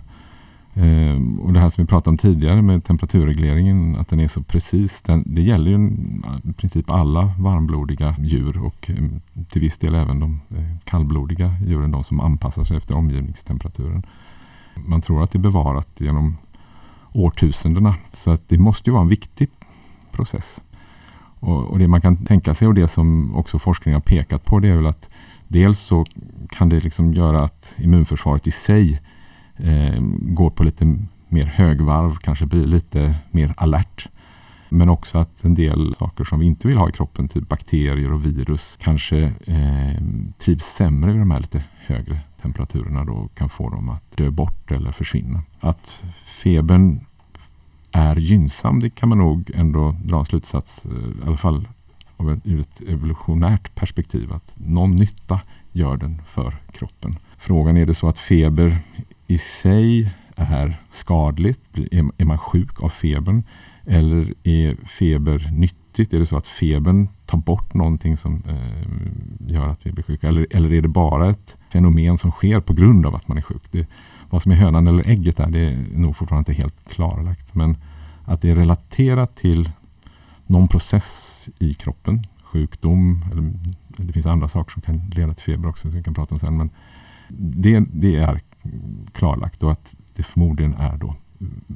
Ehm, 0.75 1.41
och 1.41 1.53
det 1.53 1.61
här 1.61 1.69
som 1.69 1.85
vi 1.85 1.89
pratade 1.89 2.11
om 2.11 2.19
tidigare 2.19 2.63
med 2.63 2.85
temperaturregleringen, 2.85 3.97
att 3.97 4.09
den 4.09 4.21
är 4.21 4.29
så 4.29 4.43
precis. 4.43 5.03
Den, 5.03 5.23
det 5.27 5.43
gäller 5.43 5.71
ju 5.71 5.91
i 6.51 6.53
princip 6.53 6.91
alla 6.91 7.35
varmblodiga 7.39 8.17
djur 8.19 8.65
och 8.65 8.91
ehm, 8.91 9.21
till 9.49 9.61
viss 9.61 9.79
del 9.79 9.95
även 9.95 10.21
de 10.21 10.41
eh, 10.51 10.77
kallblodiga 10.85 11.55
djuren, 11.67 11.91
de 11.91 12.05
som 12.05 12.21
anpassar 12.21 12.65
sig 12.65 12.77
efter 12.77 12.97
omgivningstemperaturen. 12.97 14.07
Man 14.75 15.03
tror 15.03 15.23
att 15.23 15.31
det 15.31 15.39
är 15.39 15.41
bevarat 15.41 15.89
genom 16.01 16.37
årtusendena. 17.15 17.95
Så 18.13 18.31
att 18.31 18.49
det 18.49 18.59
måste 18.59 18.91
ju 18.91 18.93
vara 18.93 19.03
en 19.03 19.09
viktig 19.09 19.49
process. 20.13 20.61
Och, 21.41 21.65
och, 21.65 21.79
det 21.79 21.89
man 21.89 22.01
kan 22.01 22.17
tänka 22.17 22.55
sig 22.55 22.69
och 22.69 22.75
det 22.75 22.89
som 22.89 23.35
också 23.35 23.59
forskningen 23.59 23.97
har 23.97 24.03
pekat 24.03 24.45
på 24.45 24.59
det 24.59 24.69
är 24.69 24.77
väl 24.77 24.87
att 24.87 25.11
dels 25.49 25.81
så 25.81 26.05
kan 26.51 26.69
det 26.69 26.81
liksom 26.81 27.15
göra 27.15 27.45
att 27.45 27.75
immunförsvaret 27.79 28.47
i 28.47 28.51
sig 28.51 29.01
eh, 29.57 30.01
går 30.21 30.51
på 30.51 30.65
lite 30.65 30.99
mer 31.29 31.47
högvarv, 31.47 32.17
kanske 32.17 32.47
blir 32.47 32.67
lite 32.67 33.17
mer 33.31 33.55
alert. 33.57 34.09
Men 34.69 34.89
också 34.89 35.19
att 35.19 35.45
en 35.45 35.55
del 35.55 35.95
saker 35.95 36.25
som 36.25 36.41
vi 36.41 36.47
inte 36.47 36.69
vill 36.69 36.77
ha 36.77 36.89
i 36.89 36.93
kroppen, 36.93 37.29
typ 37.29 37.49
bakterier 37.49 38.13
och 38.13 38.25
virus, 38.25 38.79
kanske 38.81 39.19
eh, 39.47 40.03
trivs 40.39 40.65
sämre 40.65 41.13
vid 41.13 41.21
de 41.21 41.31
här 41.31 41.41
lite 41.41 41.65
högre 41.77 42.21
temperaturerna 42.43 43.05
då 43.05 43.29
kan 43.35 43.49
få 43.49 43.71
dem 43.71 43.89
att 43.89 44.17
dö 44.17 44.31
bort 44.31 44.71
eller 44.71 44.93
försvinna. 44.93 45.43
Att 45.61 46.03
febern 46.25 47.01
är 47.93 48.17
gynnsam, 48.17 48.81
det 48.81 48.91
kan 48.91 49.09
man 49.09 49.19
nog 49.19 49.51
ändå 49.55 49.97
dra 50.05 50.19
en 50.19 50.25
slutsats, 50.25 50.85
eh, 50.85 50.93
i 50.93 51.27
alla 51.27 51.37
fall 51.37 51.69
ur 52.45 52.61
ett 52.61 52.81
evolutionärt 52.89 53.75
perspektiv, 53.75 54.33
att 54.33 54.55
någon 54.57 54.97
nytta 54.97 55.41
gör 55.73 55.97
den 55.97 56.23
för 56.27 56.57
kroppen. 56.73 57.19
Frågan 57.39 57.77
är 57.77 57.87
det 57.87 57.95
så 57.95 58.09
att 58.09 58.19
feber 58.19 58.79
i 59.27 59.39
sig 59.39 60.11
är 60.37 60.81
skadligt? 60.91 61.61
Är 62.19 62.25
man 62.25 62.39
sjuk 62.39 62.83
av 62.83 62.89
febern? 62.89 63.43
Eller 63.87 64.35
är 64.43 64.77
feber 64.87 65.51
nyttigt? 65.53 66.13
Är 66.13 66.19
det 66.19 66.27
så 66.27 66.37
att 66.37 66.47
febern 66.47 67.09
tar 67.27 67.39
bort 67.39 67.75
någonting 67.75 68.17
som 68.17 68.43
eh, 68.49 69.53
gör 69.53 69.69
att 69.69 69.87
vi 69.87 69.93
blir 69.93 70.05
sjuka? 70.05 70.29
Eller, 70.29 70.47
eller 70.51 70.73
är 70.73 70.83
det 70.83 70.89
bara 70.89 71.31
ett 71.31 71.57
fenomen 71.73 72.19
som 72.19 72.31
sker 72.31 72.61
på 72.61 72.73
grund 72.73 73.07
av 73.07 73.15
att 73.15 73.29
man 73.29 73.37
är 73.37 73.43
sjuk? 73.43 73.63
Det, 73.71 73.87
vad 74.31 74.43
som 74.43 74.53
är 74.53 74.57
hönan 74.57 74.87
eller 74.87 75.09
ägget 75.09 75.37
där, 75.37 75.51
det 75.51 75.61
är 75.61 75.87
nog 75.93 76.17
fortfarande 76.17 76.53
inte 76.53 76.63
helt 76.63 76.89
klarlagt. 76.89 77.55
Men 77.55 77.77
att 78.25 78.41
det 78.41 78.51
är 78.51 78.55
relaterat 78.55 79.37
till 79.37 79.71
någon 80.47 80.69
process 80.69 81.49
i 81.59 81.75
kroppen, 81.75 82.23
sjukdom, 82.43 83.25
eller 83.33 83.53
det 83.89 84.13
finns 84.13 84.27
andra 84.27 84.49
saker 84.49 84.73
som 84.73 84.83
kan 84.83 85.11
leda 85.15 85.35
till 85.35 85.45
feber 85.45 85.69
också, 85.69 85.83
som 85.83 85.91
vi 85.91 86.03
kan 86.03 86.15
prata 86.15 86.35
om 86.35 86.39
sen. 86.39 86.57
Men 86.57 86.71
det, 87.39 87.85
det 87.93 88.17
är 88.17 88.41
klarlagt 89.13 89.63
och 89.63 89.73
att 89.73 89.97
det 90.15 90.23
förmodligen 90.23 90.75
är 90.75 90.97
då 90.97 91.15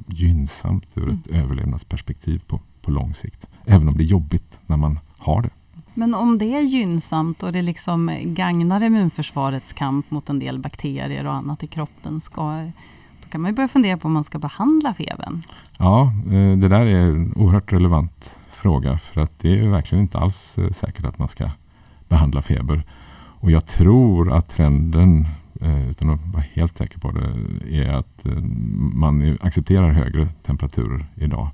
gynnsamt 0.07 0.97
ur 0.97 1.09
ett 1.09 1.29
mm. 1.29 1.43
överlevnadsperspektiv 1.43 2.43
på, 2.47 2.59
på 2.81 2.91
lång 2.91 3.13
sikt. 3.13 3.47
Även 3.65 3.87
om 3.87 3.97
det 3.97 4.03
är 4.03 4.05
jobbigt 4.05 4.59
när 4.65 4.77
man 4.77 4.99
har 5.17 5.41
det. 5.41 5.49
Men 5.93 6.15
om 6.15 6.37
det 6.37 6.45
är 6.45 6.61
gynnsamt 6.61 7.43
och 7.43 7.51
det 7.51 7.61
liksom 7.61 8.11
gagnar 8.23 8.83
immunförsvarets 8.83 9.73
kamp 9.73 10.11
mot 10.11 10.29
en 10.29 10.39
del 10.39 10.59
bakterier 10.59 11.27
och 11.27 11.33
annat 11.33 11.63
i 11.63 11.67
kroppen, 11.67 12.21
ska, 12.21 12.71
då 13.23 13.29
kan 13.29 13.41
man 13.41 13.51
ju 13.51 13.55
börja 13.55 13.67
fundera 13.67 13.97
på 13.97 14.07
om 14.07 14.13
man 14.13 14.23
ska 14.23 14.39
behandla 14.39 14.93
febern. 14.93 15.41
Ja, 15.77 16.13
eh, 16.25 16.57
det 16.57 16.67
där 16.67 16.81
är 16.81 16.95
en 16.95 17.33
oerhört 17.35 17.73
relevant 17.73 18.39
fråga 18.51 18.97
för 18.97 19.21
att 19.21 19.39
det 19.39 19.59
är 19.59 19.67
verkligen 19.67 20.01
inte 20.01 20.17
alls 20.17 20.57
eh, 20.57 20.71
säkert 20.71 21.05
att 21.05 21.19
man 21.19 21.27
ska 21.27 21.49
behandla 22.07 22.41
feber. 22.41 22.83
Och 23.41 23.51
jag 23.51 23.65
tror 23.65 24.31
att 24.31 24.49
trenden 24.49 25.27
Eh, 25.59 25.89
utan 25.89 26.09
att 26.09 26.19
vara 26.33 26.43
helt 26.53 26.77
säker 26.77 26.99
på 26.99 27.11
det, 27.11 27.33
är 27.77 27.93
att 27.93 28.25
eh, 28.25 28.41
man 28.93 29.37
accepterar 29.41 29.91
högre 29.91 30.27
temperaturer 30.27 31.05
idag. 31.15 31.49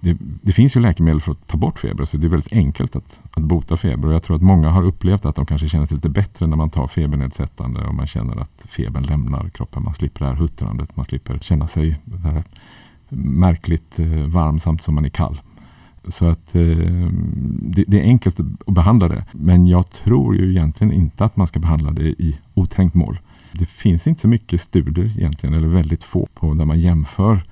Det, 0.00 0.16
det, 0.20 0.52
finns 0.52 0.76
ju 0.76 0.80
läkemedel 0.80 1.20
för 1.20 1.32
att 1.32 1.46
ta 1.46 1.56
bort 1.56 1.78
feber, 1.78 2.04
så 2.04 2.16
det 2.16 2.26
är 2.26 2.28
väldigt 2.28 2.52
enkelt 2.52 2.96
att, 2.96 3.22
att 3.30 3.42
bota 3.42 3.76
feber. 3.76 4.08
Och 4.08 4.14
jag 4.14 4.22
tror 4.22 4.36
att 4.36 4.42
många 4.42 4.70
har 4.70 4.82
upplevt 4.82 5.26
att 5.26 5.36
de 5.36 5.46
kanske 5.46 5.68
känner 5.68 5.86
sig 5.86 5.94
lite 5.94 6.08
bättre 6.08 6.46
när 6.46 6.56
man 6.56 6.70
tar 6.70 6.88
febernedsättande 6.88 7.80
och 7.80 7.94
man 7.94 8.06
känner 8.06 8.36
att 8.36 8.66
febern 8.68 9.02
lämnar 9.02 9.48
kroppen. 9.48 9.82
Man 9.82 9.94
slipper 9.94 10.24
det 10.24 10.30
här 10.30 10.36
huttrandet, 10.36 10.96
man 10.96 11.04
slipper 11.04 11.38
känna 11.38 11.66
sig 11.66 12.00
märkligt 13.08 13.98
eh, 13.98 14.08
varm 14.08 14.60
samt 14.60 14.82
som 14.82 14.94
man 14.94 15.04
är 15.04 15.08
kall. 15.08 15.40
Så 16.08 16.26
att 16.26 16.54
eh, 16.54 16.62
det, 17.60 17.84
det, 17.86 18.00
är 18.00 18.04
enkelt 18.04 18.40
att 18.40 18.74
behandla 18.74 19.08
det. 19.08 19.24
Men 19.32 19.66
jag 19.66 19.90
tror 19.90 20.36
ju 20.36 20.50
egentligen 20.50 20.92
inte 20.92 21.24
att 21.24 21.36
man 21.36 21.46
ska 21.46 21.60
behandla 21.60 21.90
det 21.90 22.08
i 22.08 22.38
oträngt 22.54 22.94
mål. 22.94 23.18
Det 23.52 23.66
finns 23.66 24.06
inte 24.06 24.20
så 24.20 24.28
mycket 24.28 24.60
studier 24.60 25.04
egentligen, 25.18 25.54
eller 25.54 25.68
väldigt 25.68 26.04
få, 26.04 26.28
på 26.34 26.54
där 26.54 26.64
man 26.64 26.80
jämför 26.80 27.42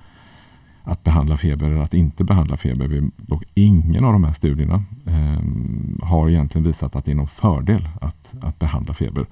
att 0.83 1.03
behandla 1.03 1.37
feber 1.37 1.65
eller 1.65 1.81
att 1.81 1.93
inte 1.93 2.23
behandla 2.23 2.57
feber. 2.57 3.09
Och 3.29 3.43
ingen 3.53 4.05
av 4.05 4.13
de 4.13 4.23
här 4.23 4.33
studierna 4.33 4.83
eh, 5.05 5.41
har 6.07 6.29
egentligen 6.29 6.67
visat 6.67 6.95
att 6.95 7.05
det 7.05 7.11
är 7.11 7.15
någon 7.15 7.27
fördel 7.27 7.89
att, 8.01 8.35
att 8.41 8.59
behandla 8.59 8.93
feber. 8.93 9.25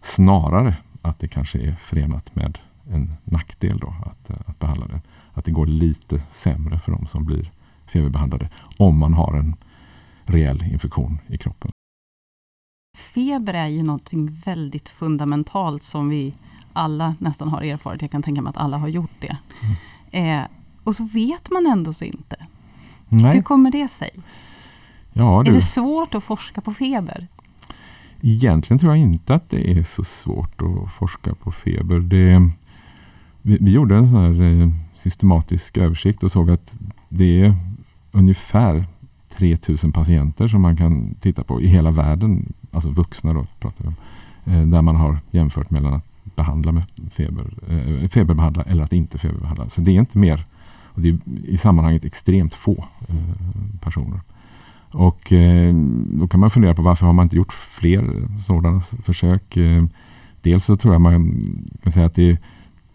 Snarare 0.00 0.76
att 1.02 1.18
det 1.18 1.28
kanske 1.28 1.58
är 1.58 1.72
förenat 1.72 2.36
med 2.36 2.58
en 2.90 3.12
nackdel 3.24 3.78
då 3.78 3.94
att, 4.06 4.30
att 4.46 4.58
behandla 4.58 4.86
det. 4.86 5.00
Att 5.32 5.44
det 5.44 5.50
går 5.50 5.66
lite 5.66 6.22
sämre 6.30 6.78
för 6.78 6.92
de 6.92 7.06
som 7.06 7.24
blir 7.24 7.50
feberbehandlade 7.86 8.50
om 8.76 8.98
man 8.98 9.14
har 9.14 9.34
en 9.34 9.56
rejäl 10.24 10.64
infektion 10.72 11.18
i 11.26 11.38
kroppen. 11.38 11.70
Feber 12.96 13.54
är 13.54 13.66
ju 13.66 13.82
någonting 13.82 14.30
väldigt 14.30 14.88
fundamentalt 14.88 15.82
som 15.82 16.08
vi 16.08 16.34
alla 16.72 17.14
nästan 17.18 17.48
har 17.48 17.62
erfarit. 17.62 18.02
Jag 18.02 18.10
kan 18.10 18.22
tänka 18.22 18.42
mig 18.42 18.50
att 18.50 18.56
alla 18.56 18.78
har 18.78 18.88
gjort 18.88 19.20
det. 19.20 19.36
Mm. 20.12 20.40
Eh, 20.40 20.46
och 20.84 20.96
så 20.96 21.04
vet 21.04 21.50
man 21.50 21.66
ändå 21.66 21.92
så 21.92 22.04
inte. 22.04 22.36
Nej. 23.08 23.34
Hur 23.34 23.42
kommer 23.42 23.70
det 23.70 23.88
sig? 23.88 24.10
Ja, 25.12 25.42
du. 25.44 25.50
Är 25.50 25.54
det 25.54 25.60
svårt 25.60 26.14
att 26.14 26.24
forska 26.24 26.60
på 26.60 26.74
feber? 26.74 27.26
Egentligen 28.20 28.78
tror 28.78 28.96
jag 28.96 29.02
inte 29.02 29.34
att 29.34 29.50
det 29.50 29.70
är 29.70 29.82
så 29.82 30.04
svårt 30.04 30.62
att 30.62 30.92
forska 30.92 31.34
på 31.34 31.52
feber. 31.52 32.00
Det, 32.00 32.50
vi, 33.42 33.58
vi 33.60 33.70
gjorde 33.70 33.96
en 33.96 34.10
sån 34.10 34.16
här 34.16 34.42
eh, 34.42 34.68
systematisk 34.94 35.76
översikt 35.76 36.22
och 36.22 36.32
såg 36.32 36.50
att 36.50 36.78
det 37.08 37.40
är 37.40 37.54
ungefär 38.16 38.84
3000 39.28 39.92
patienter 39.92 40.48
som 40.48 40.62
man 40.62 40.76
kan 40.76 41.14
titta 41.14 41.44
på 41.44 41.60
i 41.60 41.66
hela 41.66 41.90
världen, 41.90 42.52
alltså 42.70 42.90
vuxna 42.90 43.32
då, 43.32 43.46
pratar 43.60 43.84
vi 43.84 43.88
om, 43.88 43.96
eh, 44.54 44.66
där 44.66 44.82
man 44.82 44.96
har 44.96 45.18
jämfört 45.30 45.70
mellan 45.70 45.94
att 45.94 46.04
behandla 46.36 46.72
med 46.72 46.84
feber, 47.10 47.54
eh, 47.68 48.08
feberbehandla 48.08 48.62
eller 48.62 48.84
att 48.84 48.92
inte 48.92 49.18
feberbehandla. 49.18 49.68
Så 49.68 49.80
det 49.80 49.90
är 49.90 50.00
inte 50.00 50.18
mer, 50.18 50.46
och 50.84 51.00
det 51.00 51.08
är 51.08 51.18
i 51.44 51.56
sammanhanget 51.56 52.04
extremt 52.04 52.54
få 52.54 52.84
eh, 53.08 53.16
personer. 53.80 54.20
Och 54.90 55.32
då 56.08 56.28
kan 56.28 56.40
man 56.40 56.50
fundera 56.50 56.74
på 56.74 56.82
varför 56.82 57.06
har 57.06 57.12
man 57.12 57.22
inte 57.22 57.36
gjort 57.36 57.52
fler 57.52 58.28
sådana 58.46 58.80
försök? 58.80 59.58
Dels 60.40 60.64
så 60.64 60.76
tror 60.76 60.94
jag 60.94 61.00
man 61.00 61.40
kan 61.82 61.92
säga 61.92 62.06
att 62.06 62.14
det 62.14 62.30
är 62.30 62.38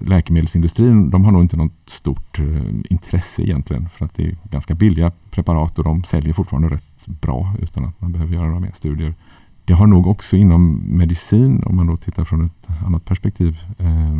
läkemedelsindustrin 0.06 1.10
de 1.10 1.26
har 1.26 1.32
nog 1.32 1.42
inte 1.42 1.58
något 1.58 1.90
stort 1.90 2.40
eh, 2.40 2.46
intresse 2.90 3.42
egentligen 3.42 3.90
för 3.90 4.06
att 4.06 4.14
det 4.16 4.24
är 4.24 4.38
ganska 4.50 4.76
billiga 4.76 5.12
preparat 5.32 5.78
och 5.78 5.84
de 5.84 6.04
säljer 6.04 6.34
fortfarande 6.34 6.70
rätt 6.70 7.08
bra 7.08 7.54
utan 7.60 7.86
att 7.86 8.02
man 8.02 8.12
behöver 8.12 8.34
göra 8.34 8.46
några 8.46 8.60
mer 8.60 8.72
studier. 8.72 9.14
Det 9.66 9.74
har 9.74 9.88
nog 9.88 10.08
också 10.08 10.36
inom 10.36 10.82
medicin, 10.86 11.64
om 11.66 11.76
man 11.76 11.88
då 11.88 11.98
tittar 11.98 12.26
från 12.26 12.46
ett 12.46 12.68
annat 12.86 13.06
perspektiv 13.06 13.60
eh, 13.78 14.12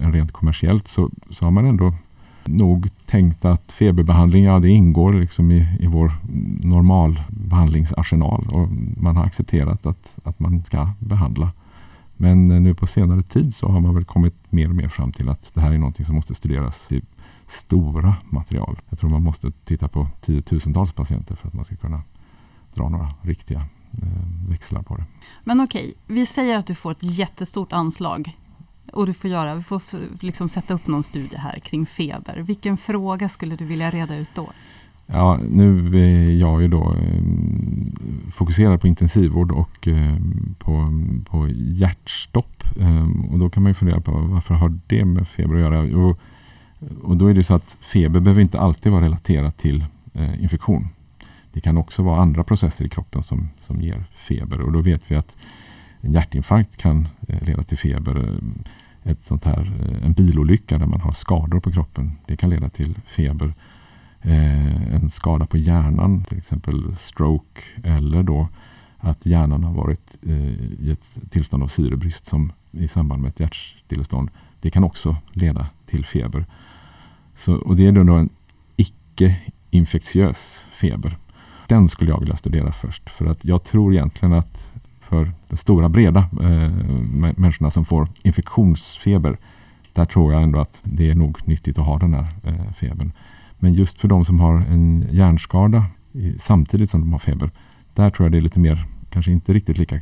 än 0.00 0.12
rent 0.12 0.32
kommersiellt, 0.32 0.88
så, 0.88 1.10
så 1.30 1.44
har 1.44 1.52
man 1.52 1.66
ändå 1.66 1.94
nog 2.44 2.88
tänkt 3.06 3.44
att 3.44 3.72
feberbehandling, 3.72 4.44
ja 4.44 4.58
det 4.58 4.68
ingår 4.68 5.12
liksom 5.12 5.50
i, 5.50 5.66
i 5.80 5.86
vår 5.86 6.12
normalbehandlingsarsenal 6.62 8.46
och 8.50 8.68
man 8.96 9.16
har 9.16 9.24
accepterat 9.24 9.86
att, 9.86 10.18
att 10.24 10.40
man 10.40 10.64
ska 10.64 10.88
behandla 10.98 11.52
men 12.20 12.52
eh, 12.52 12.60
nu 12.60 12.74
på 12.74 12.86
senare 12.86 13.22
tid 13.22 13.54
så 13.54 13.68
har 13.68 13.80
man 13.80 13.94
väl 13.94 14.04
kommit 14.04 14.34
mer 14.52 14.68
och 14.68 14.74
mer 14.74 14.88
fram 14.88 15.12
till 15.12 15.28
att 15.28 15.54
det 15.54 15.60
här 15.60 15.72
är 15.72 15.78
någonting 15.78 16.06
som 16.06 16.14
måste 16.14 16.34
studeras 16.34 16.92
i 16.92 17.02
stora 17.46 18.16
material. 18.24 18.80
Jag 18.88 18.98
tror 18.98 19.10
man 19.10 19.22
måste 19.22 19.52
titta 19.64 19.88
på 19.88 20.08
tiotusentals 20.20 20.92
patienter 20.92 21.34
för 21.34 21.48
att 21.48 21.54
man 21.54 21.64
ska 21.64 21.76
kunna 21.76 22.02
dra 22.74 22.88
några 22.88 23.08
riktiga 23.22 23.58
eh, 23.92 24.48
växlar 24.48 24.82
på 24.82 24.96
det. 24.96 25.04
Men 25.44 25.60
okej, 25.60 25.94
vi 26.06 26.26
säger 26.26 26.56
att 26.56 26.66
du 26.66 26.74
får 26.74 26.92
ett 26.92 27.02
jättestort 27.18 27.72
anslag 27.72 28.36
och 28.92 29.06
du 29.06 29.12
får 29.12 29.30
göra, 29.30 29.54
vi 29.54 29.62
får 29.62 29.82
liksom 30.24 30.48
sätta 30.48 30.74
upp 30.74 30.86
någon 30.86 31.02
studie 31.02 31.36
här 31.36 31.58
kring 31.58 31.86
feber. 31.86 32.38
Vilken 32.38 32.76
fråga 32.76 33.28
skulle 33.28 33.56
du 33.56 33.64
vilja 33.64 33.90
reda 33.90 34.16
ut 34.16 34.30
då? 34.34 34.52
Ja, 35.12 35.40
nu 35.50 35.96
är 36.04 36.30
jag 36.30 36.62
ju 36.62 36.68
då 36.68 36.94
eh, 36.94 37.22
fokuserad 38.30 38.80
på 38.80 38.86
intensivvård 38.86 39.52
och 39.52 39.88
eh, 39.88 40.16
på, 40.58 41.02
på 41.24 41.48
hjärtstopp. 41.48 42.64
Ehm, 42.80 43.24
och 43.24 43.38
då 43.38 43.50
kan 43.50 43.62
man 43.62 43.70
ju 43.70 43.74
fundera 43.74 44.00
på 44.00 44.12
varför 44.12 44.54
har 44.54 44.78
det 44.86 45.04
med 45.04 45.28
feber 45.28 45.54
att 45.54 45.60
göra? 45.60 45.80
Och, 45.80 46.18
och 47.02 47.16
då 47.16 47.26
är 47.26 47.34
det 47.34 47.44
så 47.44 47.54
att 47.54 47.76
feber 47.80 48.20
behöver 48.20 48.42
inte 48.42 48.60
alltid 48.60 48.92
vara 48.92 49.04
relaterat 49.04 49.58
till 49.58 49.84
eh, 50.12 50.42
infektion. 50.42 50.88
Det 51.52 51.60
kan 51.60 51.76
också 51.76 52.02
vara 52.02 52.20
andra 52.20 52.44
processer 52.44 52.84
i 52.84 52.88
kroppen 52.88 53.22
som, 53.22 53.48
som 53.60 53.80
ger 53.80 54.04
feber 54.14 54.60
och 54.60 54.72
då 54.72 54.80
vet 54.80 55.10
vi 55.10 55.16
att 55.16 55.36
en 56.00 56.12
hjärtinfarkt 56.12 56.76
kan 56.76 57.08
leda 57.20 57.62
till 57.62 57.78
feber. 57.78 58.40
ett 59.02 59.24
sånt 59.24 59.44
här, 59.44 59.72
en 60.02 60.12
bilolycka 60.12 60.78
där 60.78 60.86
man 60.86 61.00
har 61.00 61.12
skador 61.12 61.60
på 61.60 61.72
kroppen. 61.72 62.12
Det 62.26 62.36
kan 62.36 62.50
leda 62.50 62.68
till 62.68 62.94
feber. 63.06 63.54
Eh, 64.22 64.94
en 64.94 65.10
skada 65.10 65.46
på 65.46 65.56
hjärnan, 65.56 66.24
till 66.24 66.38
exempel 66.38 66.96
stroke 66.96 67.60
eller 67.84 68.22
då 68.22 68.48
att 68.98 69.26
hjärnan 69.26 69.64
har 69.64 69.74
varit 69.74 70.18
eh, 70.22 70.54
i 70.80 70.90
ett 70.92 71.18
tillstånd 71.30 71.62
av 71.62 71.68
syrebrist 71.68 72.26
som 72.26 72.52
i 72.70 72.88
samband 72.88 73.22
med 73.22 73.28
ett 73.28 73.40
hjärtstillestånd. 73.40 74.30
Det 74.60 74.70
kan 74.70 74.84
också 74.84 75.16
leda 75.32 75.66
till 75.86 76.04
feber. 76.04 76.46
Så, 77.34 77.54
och 77.54 77.76
det 77.76 77.86
är 77.86 77.92
då 77.92 78.14
en 78.14 78.28
icke-infektiös 78.76 80.66
feber. 80.70 81.16
Den 81.68 81.88
skulle 81.88 82.10
jag 82.10 82.20
vilja 82.20 82.36
studera 82.36 82.72
först 82.72 83.10
för 83.10 83.26
att 83.26 83.44
jag 83.44 83.64
tror 83.64 83.92
egentligen 83.92 84.32
att 84.32 84.72
för 85.00 85.32
de 85.48 85.56
stora 85.56 85.88
breda 85.88 86.28
eh, 86.40 86.70
människorna 87.36 87.70
som 87.70 87.84
får 87.84 88.08
infektionsfeber. 88.22 89.36
Där 89.92 90.04
tror 90.04 90.32
jag 90.32 90.42
ändå 90.42 90.60
att 90.60 90.80
det 90.84 91.10
är 91.10 91.14
nog 91.14 91.38
nyttigt 91.48 91.78
att 91.78 91.86
ha 91.86 91.98
den 91.98 92.14
här 92.14 92.26
eh, 92.44 92.72
febern. 92.72 93.12
Men 93.60 93.74
just 93.74 93.98
för 93.98 94.08
de 94.08 94.24
som 94.24 94.40
har 94.40 94.54
en 94.54 95.08
hjärnskada 95.10 95.84
samtidigt 96.38 96.90
som 96.90 97.00
de 97.00 97.12
har 97.12 97.18
feber. 97.18 97.50
Där 97.94 98.10
tror 98.10 98.24
jag 98.24 98.32
det 98.32 98.38
är 98.38 98.42
lite 98.42 98.60
mer, 98.60 98.86
kanske 99.10 99.32
inte 99.32 99.52
riktigt 99.52 99.78
lika 99.78 100.00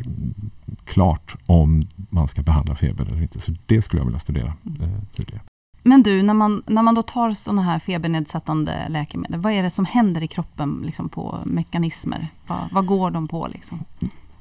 klart 0.85 1.37
om 1.47 1.83
man 2.11 2.29
ska 2.29 2.43
behandla 2.43 2.75
feber 2.75 3.07
eller 3.07 3.23
inte. 3.23 3.41
Så 3.41 3.55
det 3.67 3.83
skulle 3.83 4.00
jag 4.00 4.05
vilja 4.05 4.19
studera 4.19 4.53
eh, 4.81 4.88
tydligare. 5.17 5.43
Men 5.83 6.03
du, 6.03 6.23
när 6.23 6.35
man, 6.35 6.62
när 6.67 6.83
man 6.83 6.95
då 6.95 7.03
tar 7.03 7.33
sådana 7.33 7.62
här 7.62 7.79
febernedsättande 7.79 8.88
läkemedel, 8.88 9.41
vad 9.41 9.53
är 9.53 9.62
det 9.62 9.71
som 9.71 9.85
händer 9.85 10.23
i 10.23 10.27
kroppen 10.27 10.83
liksom 10.85 11.09
på 11.09 11.38
mekanismer? 11.45 12.29
Vad, 12.47 12.59
vad 12.73 12.87
går 12.87 13.11
de 13.11 13.29
på? 13.29 13.49
Liksom? 13.53 13.85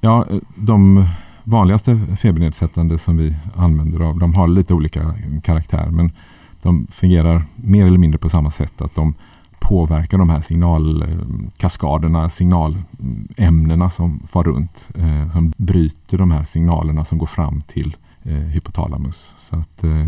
Ja, 0.01 0.25
de 0.55 1.05
vanligaste 1.43 1.99
febernedsättande 2.19 2.97
som 2.97 3.17
vi 3.17 3.35
använder 3.55 3.99
av, 3.99 4.19
de 4.19 4.33
har 4.33 4.47
lite 4.47 4.73
olika 4.73 5.13
karaktär 5.43 5.89
men 5.89 6.11
de 6.61 6.87
fungerar 6.91 7.43
mer 7.55 7.85
eller 7.85 7.97
mindre 7.97 8.17
på 8.17 8.29
samma 8.29 8.51
sätt. 8.51 8.81
Att 8.81 8.95
de 8.95 9.13
påverkar 9.59 10.17
de 10.17 10.29
här 10.29 10.41
signalkaskaderna, 10.41 12.29
signalämnena 12.29 13.89
som 13.89 14.19
far 14.27 14.43
runt. 14.43 14.89
Eh, 14.95 15.29
som 15.29 15.53
bryter 15.57 16.17
de 16.17 16.31
här 16.31 16.43
signalerna 16.43 17.05
som 17.05 17.17
går 17.17 17.25
fram 17.25 17.61
till 17.61 17.95
eh, 18.23 18.33
hypotalamus. 18.33 19.33
Så 19.37 19.55
att 19.55 19.83
eh, 19.83 20.05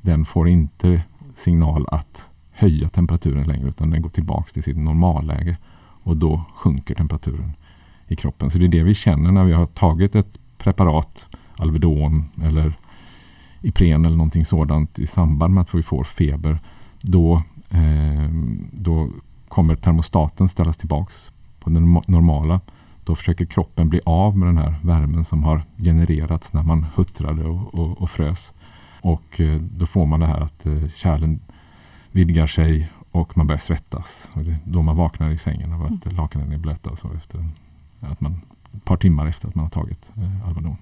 den 0.00 0.24
får 0.24 0.48
inte 0.48 1.02
signal 1.36 1.86
att 1.88 2.30
höja 2.52 2.88
temperaturen 2.88 3.46
längre 3.46 3.68
utan 3.68 3.90
den 3.90 4.02
går 4.02 4.10
tillbaks 4.10 4.52
till 4.52 4.62
sitt 4.62 4.76
normalläge. 4.76 5.56
Och 6.02 6.16
då 6.16 6.44
sjunker 6.54 6.94
temperaturen 6.94 7.52
i 8.08 8.16
kroppen. 8.16 8.50
Så 8.50 8.58
det 8.58 8.66
är 8.66 8.68
det 8.68 8.82
vi 8.82 8.94
känner 8.94 9.32
när 9.32 9.44
vi 9.44 9.52
har 9.52 9.66
tagit 9.66 10.14
ett 10.14 10.38
preparat, 10.58 11.28
Alvedon 11.56 12.24
eller 12.42 12.74
Ipren 13.64 14.04
eller 14.04 14.16
någonting 14.16 14.44
sådant 14.44 14.98
i 14.98 15.06
samband 15.06 15.54
med 15.54 15.60
att 15.60 15.74
vi 15.74 15.82
får 15.82 16.04
feber. 16.04 16.58
Då, 17.00 17.42
eh, 17.70 18.30
då 18.72 19.08
kommer 19.48 19.76
termostaten 19.76 20.48
ställas 20.48 20.76
tillbaks 20.76 21.32
på 21.60 21.70
det 21.70 21.80
normala. 22.06 22.60
Då 23.04 23.14
försöker 23.14 23.44
kroppen 23.44 23.88
bli 23.88 24.00
av 24.04 24.36
med 24.38 24.48
den 24.48 24.58
här 24.58 24.74
värmen 24.82 25.24
som 25.24 25.44
har 25.44 25.62
genererats 25.76 26.52
när 26.52 26.62
man 26.62 26.86
huttrade 26.94 27.44
och, 27.44 27.74
och, 27.74 28.02
och 28.02 28.10
frös. 28.10 28.52
Och 29.00 29.40
eh, 29.40 29.60
då 29.60 29.86
får 29.86 30.06
man 30.06 30.20
det 30.20 30.26
här 30.26 30.40
att 30.40 30.66
eh, 30.66 30.88
kärlen 30.96 31.40
vidgar 32.12 32.46
sig 32.46 32.90
och 33.10 33.36
man 33.36 33.46
börjar 33.46 33.58
svettas. 33.58 34.30
Och 34.34 34.44
det 34.44 34.50
är 34.50 34.58
då 34.64 34.82
man 34.82 34.96
vaknar 34.96 35.30
i 35.30 35.38
sängen 35.38 35.72
av 35.72 35.82
att 35.82 36.06
mm. 36.06 36.16
lakanen 36.16 36.52
är 36.52 36.58
blöta 36.58 36.90
och 36.90 36.98
så 36.98 37.12
efter 37.12 37.44
att 38.00 38.20
man, 38.20 38.40
ett 38.72 38.84
par 38.84 38.96
timmar 38.96 39.26
efter 39.26 39.48
att 39.48 39.54
man 39.54 39.64
har 39.64 39.70
tagit 39.70 40.12
eh, 40.16 40.48
Alvedon. 40.48 40.76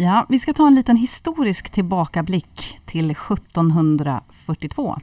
Ja, 0.00 0.26
vi 0.28 0.38
ska 0.38 0.52
ta 0.52 0.66
en 0.66 0.74
liten 0.74 0.96
historisk 0.96 1.70
tillbakablick 1.70 2.78
till 2.86 3.10
1742. 3.10 4.98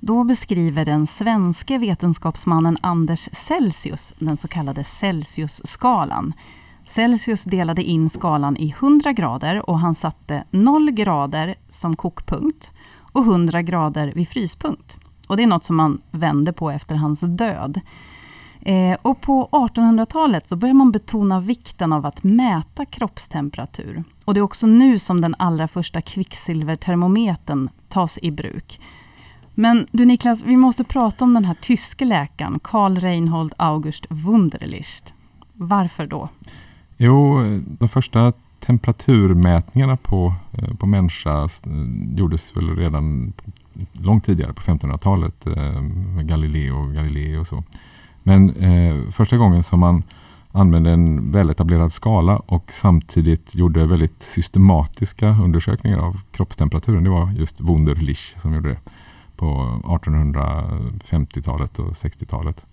Då 0.00 0.24
beskriver 0.24 0.84
den 0.84 1.06
svenske 1.06 1.78
vetenskapsmannen 1.78 2.76
Anders 2.80 3.28
Celsius 3.32 4.14
den 4.18 4.36
så 4.36 4.48
kallade 4.48 4.84
Celsiusskalan. 4.84 6.32
Celsius 6.88 7.44
delade 7.44 7.82
in 7.82 8.10
skalan 8.10 8.56
i 8.56 8.74
100 8.78 9.12
grader 9.12 9.70
och 9.70 9.78
han 9.78 9.94
satte 9.94 10.44
0 10.50 10.90
grader 10.90 11.54
som 11.68 11.96
kokpunkt 11.96 12.72
och 13.12 13.22
100 13.22 13.62
grader 13.62 14.12
vid 14.14 14.28
fryspunkt. 14.28 14.98
Och 15.28 15.36
det 15.36 15.42
är 15.42 15.46
något 15.46 15.64
som 15.64 15.76
man 15.76 16.00
vände 16.10 16.52
på 16.52 16.70
efter 16.70 16.94
hans 16.94 17.20
död. 17.20 17.80
Eh, 18.62 18.96
och 19.02 19.20
på 19.20 19.48
1800-talet 19.52 20.48
så 20.48 20.56
börjar 20.56 20.74
man 20.74 20.92
betona 20.92 21.40
vikten 21.40 21.92
av 21.92 22.06
att 22.06 22.22
mäta 22.22 22.84
kroppstemperatur. 22.84 24.04
Och 24.24 24.34
det 24.34 24.40
är 24.40 24.42
också 24.42 24.66
nu 24.66 24.98
som 24.98 25.20
den 25.20 25.34
allra 25.38 25.68
första 25.68 26.00
kvicksilvertermometern 26.00 27.68
tas 27.88 28.18
i 28.22 28.30
bruk. 28.30 28.80
Men 29.54 29.86
du 29.92 30.04
Niklas, 30.04 30.42
vi 30.44 30.56
måste 30.56 30.84
prata 30.84 31.24
om 31.24 31.34
den 31.34 31.44
här 31.44 31.56
tyske 31.60 32.04
läkaren 32.04 32.60
Karl 32.62 32.96
Reinhold 32.96 33.54
August 33.56 34.06
Wunderlich. 34.08 35.02
Varför 35.52 36.06
då? 36.06 36.28
Jo, 36.96 37.40
de 37.78 37.88
första 37.88 38.32
temperaturmätningarna 38.60 39.96
på, 39.96 40.34
eh, 40.52 40.74
på 40.74 40.86
människa 40.86 41.48
gjordes 42.16 42.56
väl 42.56 42.76
redan 42.76 43.32
långt 43.92 44.24
tidigare 44.24 44.52
på 44.52 44.62
1500-talet 44.62 45.46
eh, 45.46 45.80
med 45.82 46.28
Galileo 46.28 46.74
och 46.74 46.94
Galilei 46.94 47.36
och 47.36 47.46
så. 47.46 47.64
Men 48.30 48.50
eh, 48.50 49.10
första 49.10 49.36
gången 49.36 49.62
som 49.62 49.80
man 49.80 50.02
använde 50.52 50.90
en 50.90 51.32
väletablerad 51.32 51.92
skala 51.92 52.36
och 52.36 52.72
samtidigt 52.72 53.54
gjorde 53.54 53.86
väldigt 53.86 54.22
systematiska 54.22 55.28
undersökningar 55.28 55.98
av 55.98 56.20
kroppstemperaturen. 56.32 57.04
Det 57.04 57.10
var 57.10 57.32
just 57.32 57.60
Wunderlich 57.60 58.34
som 58.40 58.54
gjorde 58.54 58.68
det 58.68 58.78
på 59.36 59.46
1850-talet 59.84 61.78
och 61.78 61.92
60-talet. 61.92 62.66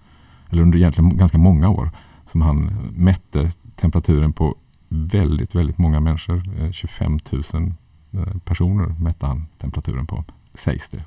Eller 0.49 0.61
under 0.61 0.77
egentligen 0.77 1.17
ganska 1.17 1.37
många 1.37 1.69
år 1.69 1.91
som 2.25 2.41
han 2.41 2.71
mätte 2.95 3.51
temperaturen 3.75 4.33
på 4.33 4.55
väldigt, 4.89 5.55
väldigt 5.55 5.77
många 5.77 5.99
människor. 5.99 6.43
Eh, 6.59 6.71
25 6.71 7.19
000 7.31 7.43
eh, 8.11 8.37
personer 8.45 8.95
mätte 8.99 9.25
han 9.25 9.45
temperaturen 9.57 10.07
på, 10.07 10.23
sägs 10.53 10.89
det. 10.89 11.03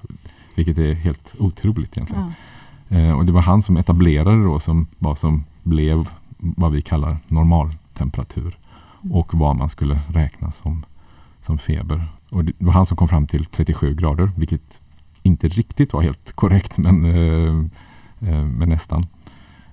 Vilket 0.54 0.78
är 0.78 0.94
helt 0.94 1.34
otroligt 1.38 1.96
egentligen. 1.96 2.22
Ja. 2.22 2.32
Eh, 2.90 3.12
och 3.12 3.26
det 3.26 3.32
var 3.32 3.40
han 3.40 3.62
som 3.62 3.76
etablerade 3.76 4.42
då 4.42 4.60
som, 4.60 4.86
vad 4.98 5.18
som 5.18 5.44
blev 5.62 6.08
vad 6.38 6.72
vi 6.72 6.82
kallar 6.82 7.18
normaltemperatur. 7.28 8.58
Och 9.10 9.34
vad 9.34 9.56
man 9.56 9.68
skulle 9.68 10.00
räkna 10.08 10.50
som, 10.50 10.84
som 11.40 11.58
feber. 11.58 12.08
Och 12.30 12.44
det 12.44 12.52
var 12.58 12.72
han 12.72 12.86
som 12.86 12.96
kom 12.96 13.08
fram 13.08 13.26
till 13.26 13.44
37 13.44 13.94
grader, 13.94 14.30
vilket 14.36 14.80
inte 15.22 15.48
riktigt 15.48 15.92
var 15.92 16.02
helt 16.02 16.32
korrekt, 16.32 16.78
men, 16.78 17.04
eh, 17.04 17.64
eh, 18.28 18.44
men 18.44 18.68
nästan. 18.68 19.02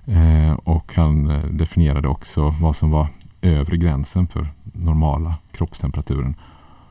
Eh, 0.04 0.52
och 0.52 0.92
han 0.94 1.30
eh, 1.30 1.44
definierade 1.44 2.08
också 2.08 2.54
vad 2.60 2.76
som 2.76 2.90
var 2.90 3.08
övre 3.40 3.76
gränsen 3.76 4.26
för 4.26 4.48
normala 4.64 5.34
kroppstemperaturen. 5.52 6.34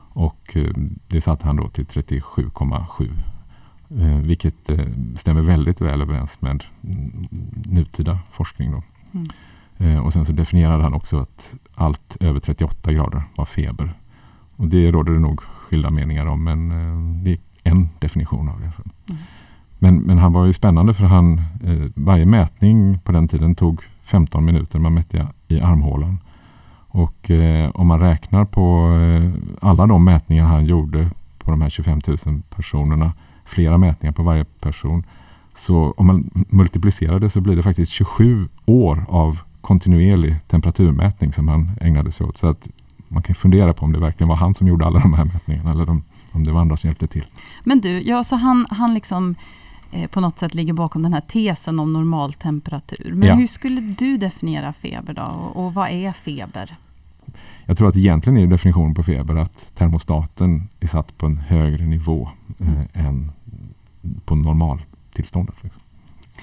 Och 0.10 0.58
eh, 0.58 0.72
det 1.08 1.22
satte 1.22 1.48
han 1.48 1.56
då 1.56 1.70
till 1.70 1.86
37,7 1.86 3.10
vilket 4.23 4.69
eh, 4.69 4.86
stämmer 5.15 5.41
väldigt 5.41 5.82
väl 5.82 6.02
överens 6.02 6.41
med 6.41 6.63
nutida 7.65 8.19
forskning. 8.32 8.71
Då. 8.71 8.84
Mm. 9.12 9.28
Eh, 9.78 10.06
och 10.06 10.13
sen 10.13 10.26
så 10.26 10.32
definierade 10.32 10.84
han 10.84 10.93
också 10.93 11.17
att 11.17 11.56
allt 11.76 12.17
över 12.19 12.39
38 12.39 12.93
grader 12.93 13.23
var 13.36 13.45
feber. 13.45 13.93
Och 14.56 14.67
det 14.67 14.91
råder 14.91 15.13
det 15.13 15.19
nog 15.19 15.41
skilda 15.41 15.89
meningar 15.89 16.28
om 16.28 16.43
men 16.43 16.71
eh, 16.71 17.23
det 17.23 17.32
är 17.32 17.39
en 17.63 17.89
definition 18.00 18.50
av 18.50 18.60
det. 18.60 18.65
Mm. 18.65 19.21
Men, 19.80 19.97
men 19.97 20.17
han 20.17 20.34
var 20.34 20.45
ju 20.45 20.54
spännande 20.54 20.93
för 20.93 21.06
han, 21.06 21.41
eh, 21.63 21.91
varje 21.95 22.26
mätning 22.26 23.00
på 23.00 23.12
den 23.12 23.28
tiden 23.28 23.56
tog 23.56 23.82
15 24.04 24.45
minuter. 24.45 24.80
Man 24.80 24.93
mätte 24.93 25.28
i 25.47 25.62
armhålan. 25.62 26.17
Och 26.88 27.32
eh, 27.32 27.69
om 27.69 27.88
man 27.88 28.00
räknar 28.00 28.45
på 28.45 28.95
eh, 29.00 29.32
alla 29.62 29.88
de 29.88 30.04
mätningar 30.04 30.45
han 30.45 30.65
gjorde 30.65 31.10
på 31.38 31.52
de 31.52 31.62
här 31.62 31.69
25 31.69 32.00
000 32.08 32.17
personerna 32.56 33.13
flera 33.47 33.77
mätningar 33.77 34.13
på 34.13 34.23
varje 34.23 34.45
person. 34.45 35.03
Så 35.55 35.93
om 35.97 36.07
man 36.07 36.29
multiplicerar 36.33 37.19
det 37.19 37.29
så 37.29 37.41
blir 37.41 37.55
det 37.55 37.63
faktiskt 37.63 37.91
27 37.91 38.47
år 38.65 39.05
av 39.10 39.39
kontinuerlig 39.62 40.36
temperaturmätning 40.47 41.31
som 41.31 41.47
han 41.47 41.71
ägnade 41.81 42.12
sig 42.12 42.25
åt. 42.25 42.38
Så 42.38 42.47
att 42.47 42.69
man 43.07 43.23
kan 43.23 43.36
fundera 43.36 43.73
på 43.73 43.86
om 43.86 43.93
det 43.93 43.99
verkligen 43.99 44.27
var 44.27 44.36
han 44.36 44.53
som 44.53 44.67
gjorde 44.67 44.86
alla 44.86 44.99
de 44.99 45.13
här 45.13 45.25
mätningarna 45.25 45.71
eller 45.71 45.89
om, 45.89 46.03
om 46.31 46.43
det 46.43 46.51
var 46.51 46.62
andra 46.62 46.77
som 46.77 46.88
hjälpte 46.88 47.07
till. 47.07 47.25
Men 47.63 47.81
du, 47.81 48.01
ja, 48.01 48.23
så 48.23 48.36
han, 48.36 48.65
han 48.69 48.93
liksom 48.93 49.36
eh, 49.91 50.10
på 50.10 50.21
något 50.21 50.39
sätt 50.39 50.55
ligger 50.55 50.73
bakom 50.73 51.03
den 51.03 51.13
här 51.13 51.21
tesen 51.21 51.79
om 51.79 51.93
normaltemperatur. 51.93 53.13
Men 53.13 53.29
ja. 53.29 53.36
hur 53.36 53.47
skulle 53.47 53.81
du 53.81 54.17
definiera 54.17 54.73
feber 54.73 55.13
då? 55.13 55.21
Och, 55.21 55.65
och 55.65 55.73
vad 55.73 55.89
är 55.89 56.12
feber? 56.12 56.75
Jag 57.65 57.77
tror 57.77 57.88
att 57.88 57.97
egentligen 57.97 58.38
är 58.38 58.47
definitionen 58.47 58.95
på 58.95 59.03
feber 59.03 59.36
att 59.36 59.75
termostaten 59.75 60.67
är 60.79 60.88
satt 60.88 61.17
på 61.17 61.25
en 61.25 61.38
högre 61.38 61.86
nivå 61.86 62.29
eh, 62.60 63.05
än 63.05 63.31
på 64.26 64.36
normaltillståndet. 64.36 65.63
Liksom. 65.63 65.82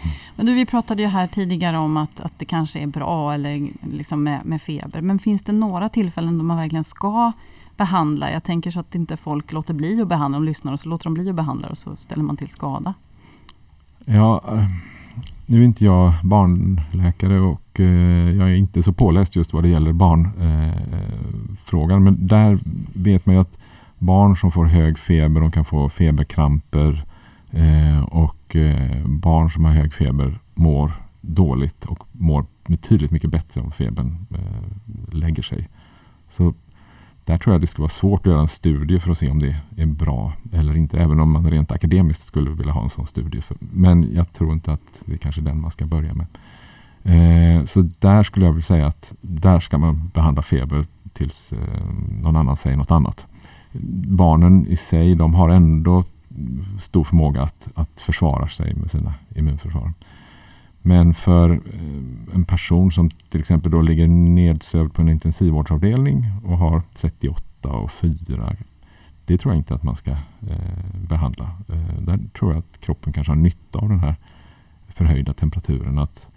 Mm. 0.03 0.15
Men 0.37 0.47
du, 0.47 0.55
vi 0.55 0.67
pratade 0.67 1.03
ju 1.03 1.09
här 1.09 1.27
tidigare 1.27 1.79
om 1.79 1.97
att, 1.97 2.21
att 2.21 2.39
det 2.39 2.45
kanske 2.45 2.81
är 2.81 2.87
bra 2.87 3.35
eller 3.35 3.69
liksom 3.93 4.23
med, 4.23 4.41
med 4.45 4.63
feber. 4.63 5.01
Men 5.01 5.19
finns 5.19 5.43
det 5.43 5.53
några 5.53 5.89
tillfällen 5.89 6.39
då 6.39 6.45
man 6.45 6.57
verkligen 6.57 6.85
ska 6.85 7.33
behandla? 7.77 8.33
Jag 8.33 8.45
tänker 8.45 8.71
så 8.71 8.81
att 8.81 8.95
inte 8.95 9.17
folk 9.17 9.53
låter 9.53 9.75
bli 9.75 10.01
att 10.01 10.09
behandla. 10.09 10.39
De 10.39 10.45
lyssnar 10.45 10.73
och 10.73 10.81
så 10.81 10.89
låter 10.89 11.05
de 11.05 11.15
bli 11.15 11.31
att 11.31 11.37
behandla 11.37 11.69
och 11.69 11.79
så 11.79 11.97
ställer 11.97 12.23
man 12.23 12.37
till 12.37 12.49
skada. 12.49 12.95
Ja, 14.05 14.43
eh, 14.49 14.65
nu 15.47 15.61
är 15.61 15.65
inte 15.65 15.85
jag 15.85 16.13
barnläkare 16.23 17.41
och 17.41 17.81
eh, 17.81 18.37
jag 18.37 18.51
är 18.51 18.55
inte 18.55 18.83
så 18.83 18.93
påläst 18.93 19.37
just 19.37 19.53
vad 19.53 19.63
det 19.63 19.69
gäller 19.69 19.93
barnfrågan. 19.93 21.99
Eh, 21.99 22.05
men 22.05 22.27
där 22.27 22.59
vet 22.95 23.27
man 23.27 23.35
ju 23.35 23.41
att 23.41 23.59
barn 23.99 24.37
som 24.37 24.51
får 24.51 24.65
hög 24.65 24.99
feber, 24.99 25.41
de 25.41 25.51
kan 25.51 25.65
få 25.65 25.89
feberkramper 25.89 27.05
Eh, 27.55 28.03
och 28.03 28.57
eh, 28.57 29.07
barn 29.07 29.51
som 29.51 29.65
har 29.65 29.73
hög 29.73 29.95
feber 29.95 30.39
mår 30.55 30.93
dåligt 31.21 31.85
och 31.85 31.99
mår 32.13 32.47
betydligt 32.67 33.11
mycket 33.11 33.31
bättre 33.31 33.61
om 33.61 33.73
febern 33.73 34.27
eh, 34.31 35.15
lägger 35.15 35.43
sig. 35.43 35.69
Så 36.29 36.55
där 37.25 37.39
tror 37.39 37.55
jag 37.55 37.61
det 37.61 37.67
skulle 37.67 37.83
vara 37.83 37.89
svårt 37.89 38.21
att 38.21 38.33
göra 38.33 38.41
en 38.41 38.49
studie 38.49 38.99
för 38.99 39.11
att 39.11 39.19
se 39.19 39.31
om 39.31 39.39
det 39.39 39.57
är 39.77 39.87
bra 39.87 40.33
eller 40.53 40.77
inte. 40.77 40.99
Även 40.99 41.21
om 41.21 41.33
man 41.33 41.51
rent 41.51 41.73
akademiskt 41.73 42.27
skulle 42.27 42.51
vilja 42.51 42.73
ha 42.73 42.83
en 42.83 42.91
sån 42.91 43.07
studie. 43.07 43.43
Men 43.59 44.15
jag 44.15 44.33
tror 44.33 44.53
inte 44.53 44.73
att 44.73 45.03
det 45.05 45.13
är 45.13 45.19
kanske 45.19 45.41
den 45.41 45.61
man 45.61 45.71
ska 45.71 45.87
börja 45.87 46.15
med. 46.15 46.27
Eh, 47.03 47.65
så 47.65 47.91
där 47.99 48.23
skulle 48.23 48.47
jag 48.47 48.53
vilja 48.53 48.65
säga 48.65 48.87
att 48.87 49.15
där 49.21 49.61
ska 49.61 49.79
man 49.79 50.11
behandla 50.15 50.43
feber 50.43 50.87
tills 51.13 51.53
eh, 51.53 51.59
någon 52.23 52.37
annan 52.37 52.57
säger 52.57 52.77
något 52.77 52.91
annat. 52.91 53.27
Barnen 54.07 54.67
i 54.67 54.77
sig, 54.77 55.15
de 55.15 55.35
har 55.35 55.49
ändå 55.49 56.05
stor 56.81 57.05
förmåga 57.05 57.43
att, 57.43 57.69
att 57.75 58.01
försvara 58.01 58.49
sig 58.49 58.75
med 58.75 58.91
sina 58.91 59.15
immunförsvar. 59.35 59.93
Men 60.83 61.15
för 61.15 61.51
eh, 61.51 62.35
en 62.35 62.45
person 62.45 62.93
som 62.93 63.11
till 63.11 63.41
exempel 63.41 63.73
då 63.73 63.81
ligger 63.81 64.09
nedsövd 64.09 64.95
på 64.95 65.03
en 65.03 65.09
intensivvårdsavdelning 65.09 66.25
och 66.45 66.59
har 66.59 66.83
38 66.95 67.69
och 67.69 67.91
4. 67.91 68.57
Det 69.25 69.39
tror 69.39 69.55
jag 69.55 69.61
inte 69.61 69.75
att 69.75 69.83
man 69.83 69.97
ska 69.97 70.11
eh, 70.11 71.01
behandla. 71.09 71.45
Eh, 71.69 72.01
där 72.01 72.19
tror 72.39 72.53
jag 72.53 72.59
att 72.59 72.81
kroppen 72.81 73.13
kanske 73.13 73.31
har 73.31 73.37
nytta 73.37 73.79
av 73.79 73.89
den 73.89 74.01
här 74.01 74.17
förhöjda 74.89 75.33
temperaturen. 75.33 75.99
Att, 75.99 76.29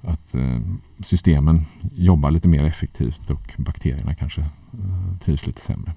att 0.00 0.34
eh, 0.34 0.60
systemen 1.04 1.64
jobbar 1.94 2.30
lite 2.30 2.48
mer 2.48 2.64
effektivt 2.64 3.30
och 3.30 3.54
bakterierna 3.56 4.14
kanske 4.14 4.40
eh, 4.40 5.18
trivs 5.20 5.46
lite 5.46 5.60
sämre. 5.60 5.92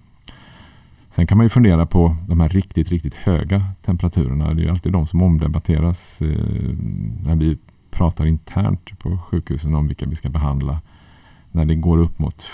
Sen 1.12 1.28
kan 1.28 1.38
man 1.38 1.46
ju 1.46 1.50
fundera 1.50 1.86
på 1.86 2.16
de 2.28 2.40
här 2.40 2.50
riktigt, 2.50 2.90
riktigt 2.90 3.14
höga 3.14 3.64
temperaturerna. 3.82 4.54
Det 4.54 4.64
är 4.64 4.70
alltid 4.70 4.92
de 4.92 5.08
som 5.08 5.22
omdebatteras 5.22 6.22
eh, 6.22 6.28
när 7.24 7.36
vi 7.36 7.58
pratar 7.92 8.26
internt 8.26 9.00
på 9.00 9.18
sjukhusen 9.18 9.76
om 9.76 9.88
vilka 9.88 10.06
vi 10.06 10.16
ska 10.16 10.30
behandla. 10.30 10.82
När 11.52 11.66
det 11.66 11.76
går 11.76 11.98
upp 11.98 12.20
mot 12.20 12.46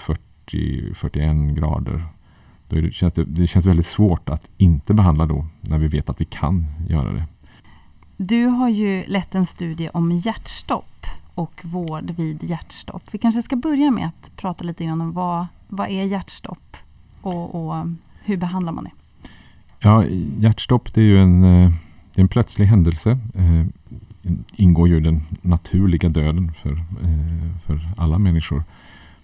40-41 0.48 1.54
grader. 1.54 2.06
Då 2.70 2.76
det, 2.76 2.92
känns 2.92 3.14
det, 3.14 3.24
det 3.24 3.48
känns 3.48 3.66
väldigt 3.66 3.86
svårt 3.86 4.30
att 4.30 4.50
inte 4.58 4.94
behandla 4.94 5.26
då 5.26 5.46
när 5.62 5.78
vi 5.78 5.88
vet 5.88 6.10
att 6.10 6.22
vi 6.22 6.26
kan 6.26 6.66
göra 6.90 7.14
det. 7.14 7.24
Du 8.18 8.46
har 8.46 8.70
ju 8.70 9.04
lett 9.08 9.36
en 9.36 9.46
studie 9.46 9.90
om 9.94 10.12
hjärtstopp 10.12 11.06
och 11.34 11.62
vård 11.64 12.12
vid 12.12 12.44
hjärtstopp. 12.44 13.04
Vi 13.12 13.18
kanske 13.18 13.42
ska 13.42 13.56
börja 13.56 13.92
med 13.92 14.08
att 14.08 14.32
prata 14.36 14.64
lite 14.64 14.86
grann 14.86 15.02
om 15.02 15.12
vad, 15.12 15.48
vad 15.68 15.90
är 15.90 16.04
hjärtstopp 16.04 16.78
och, 17.22 17.56
och 17.56 17.88
hur 18.28 18.38
behandlar 18.38 18.74
man 18.74 18.84
det? 18.84 18.92
Ja, 19.80 20.06
hjärtstopp 20.40 20.94
det 20.94 21.02
är 21.02 21.06
ju 21.06 21.18
en, 21.18 21.44
eh, 21.44 21.72
det 22.14 22.20
är 22.20 22.24
en 22.24 22.28
plötslig 22.28 22.66
händelse. 22.66 23.12
Eh, 23.36 23.66
ingår 24.56 24.88
ju 24.88 25.00
den 25.00 25.22
naturliga 25.42 26.10
döden 26.10 26.52
för, 26.52 26.72
eh, 26.72 27.60
för 27.66 27.90
alla 27.98 28.18
människor. 28.18 28.64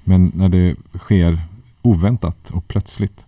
Men 0.04 0.32
när 0.36 0.50
det 0.50 0.76
sker 0.98 1.42
oväntat 1.82 2.50
och 2.50 2.68
plötsligt, 2.68 3.26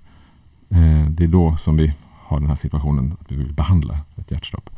eh, 0.69 1.09
det 1.09 1.23
är 1.23 1.27
då 1.27 1.57
som 1.57 1.77
vi 1.77 1.93
har 2.11 2.39
den 2.39 2.49
här 2.49 2.55
situationen 2.55 3.17
att 3.21 3.31
vi 3.31 3.35
vill 3.35 3.53
behandla 3.53 3.99
ett 4.15 4.31
hjärtstopp. 4.31 4.69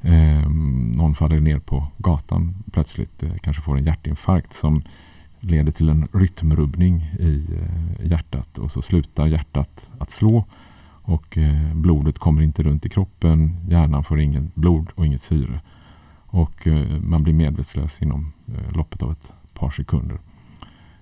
Eh, 0.00 0.50
någon 0.96 1.14
faller 1.14 1.40
ner 1.40 1.58
på 1.58 1.88
gatan 1.98 2.54
plötsligt, 2.72 3.22
eh, 3.22 3.36
kanske 3.42 3.62
får 3.62 3.78
en 3.78 3.84
hjärtinfarkt 3.84 4.52
som 4.52 4.82
leder 5.44 5.72
till 5.72 5.88
en 5.88 6.08
rytmrubbning 6.12 7.02
i 7.18 7.46
eh, 7.60 8.06
hjärtat 8.06 8.58
och 8.58 8.70
så 8.70 8.82
slutar 8.82 9.26
hjärtat 9.26 9.90
att 9.98 10.10
slå 10.10 10.44
och 11.02 11.38
eh, 11.38 11.74
blodet 11.74 12.18
kommer 12.18 12.42
inte 12.42 12.62
runt 12.62 12.86
i 12.86 12.88
kroppen. 12.88 13.56
Hjärnan 13.68 14.04
får 14.04 14.20
inget 14.20 14.54
blod 14.54 14.90
och 14.94 15.06
inget 15.06 15.22
syre 15.22 15.60
och 16.26 16.66
eh, 16.66 17.00
man 17.00 17.22
blir 17.22 17.34
medvetslös 17.34 18.02
inom 18.02 18.32
loppet 18.74 19.02
av 19.02 19.12
ett 19.12 19.32
par 19.54 19.70
sekunder. 19.70 20.18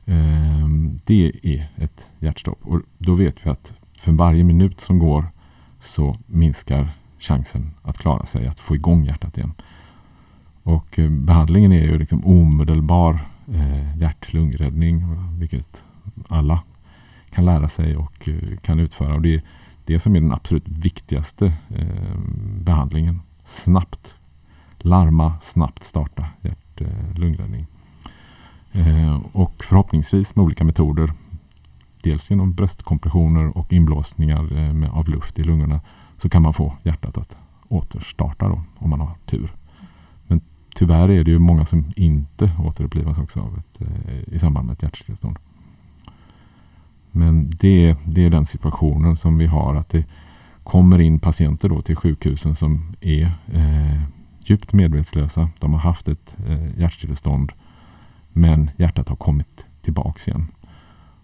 Ehm, 0.05 0.99
det 1.07 1.33
är 1.43 1.69
ett 1.77 2.09
hjärtstopp 2.19 2.59
och 2.63 2.81
då 2.99 3.15
vet 3.15 3.47
vi 3.47 3.51
att 3.51 3.75
för 3.99 4.13
varje 4.13 4.45
minut 4.45 4.81
som 4.81 4.99
går 4.99 5.25
så 5.79 6.15
minskar 6.27 6.95
chansen 7.19 7.71
att 7.83 7.99
klara 7.99 8.27
sig, 8.27 8.47
att 8.47 8.61
få 8.61 8.75
igång 8.75 9.05
hjärtat 9.05 9.39
igen. 9.39 9.55
Och 10.63 10.99
behandlingen 11.11 11.73
är 11.73 11.83
ju 11.83 11.99
liksom 11.99 12.25
omedelbar 12.25 13.21
eh, 13.49 13.99
hjärt-lungräddning, 13.99 15.05
vilket 15.39 15.85
alla 16.29 16.63
kan 17.31 17.45
lära 17.45 17.69
sig 17.69 17.97
och 17.97 18.29
eh, 18.29 18.57
kan 18.63 18.81
utföra. 18.81 19.15
Och 19.15 19.23
det 19.23 19.35
är 19.35 19.43
det 19.85 20.01
som 20.01 20.17
är 20.17 20.21
den 20.21 20.33
absolut 20.33 20.69
viktigaste 20.69 21.47
eh, 21.69 22.19
behandlingen. 22.61 23.21
Snabbt 23.45 24.17
larma, 24.79 25.35
snabbt 25.41 25.85
starta 25.85 26.27
hjärt-lungräddning. 26.41 27.67
Eh, 28.73 29.05
eh, 29.05 29.21
och 29.33 29.65
förhoppningsvis 29.65 30.37
med 30.37 30.43
olika 30.45 30.65
metoder, 30.65 31.13
dels 32.03 32.31
genom 32.31 32.55
bröstkompressioner 32.55 33.59
och 33.59 33.73
inblåsningar 33.73 34.59
eh, 34.59 34.73
med, 34.73 34.91
av 34.91 35.09
luft 35.09 35.39
i 35.39 35.45
lungorna, 35.45 35.81
så 36.17 36.29
kan 36.29 36.43
man 36.43 36.55
få 36.55 36.77
hjärtat 36.83 37.19
att 37.19 37.37
återstarta 37.69 38.49
då, 38.49 38.63
om 38.79 38.91
man 38.91 39.01
har 39.01 39.15
tur 39.27 39.53
tyvärr 40.83 41.11
är 41.11 41.25
det 41.25 41.31
ju 41.31 41.39
många 41.39 41.67
som 41.67 41.85
inte 41.97 42.53
återupplivas 42.65 43.19
också 43.19 43.41
av 43.41 43.59
ett, 43.59 43.81
eh, 43.81 44.35
i 44.35 44.39
samband 44.39 44.67
med 44.67 44.73
ett 44.73 44.83
hjärtstillestånd. 44.83 45.37
Men 47.11 47.51
det, 47.51 47.97
det 48.05 48.25
är 48.25 48.31
den 48.31 48.47
situationen 48.47 49.17
som 49.17 49.39
vi 49.39 49.47
har. 49.47 49.75
Att 49.75 49.89
det 49.89 50.05
kommer 50.63 50.99
in 50.99 51.19
patienter 51.19 51.69
då 51.69 51.83
till 51.83 51.97
sjukhusen 51.97 52.55
som 52.55 52.93
är 53.01 53.27
eh, 53.53 54.03
djupt 54.45 54.73
medvetslösa. 54.73 55.49
De 55.59 55.73
har 55.73 55.81
haft 55.81 56.09
ett 56.09 56.37
eh, 56.47 56.79
hjärtstillestånd 56.79 57.53
men 58.33 58.71
hjärtat 58.77 59.09
har 59.09 59.17
kommit 59.17 59.67
tillbaks 59.83 60.29
igen. 60.29 60.47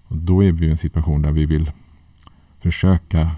Och 0.08 0.16
då 0.16 0.44
är 0.44 0.52
vi 0.52 0.66
i 0.66 0.70
en 0.70 0.78
situation 0.78 1.22
där 1.22 1.32
vi 1.32 1.46
vill 1.46 1.70
försöka 2.60 3.30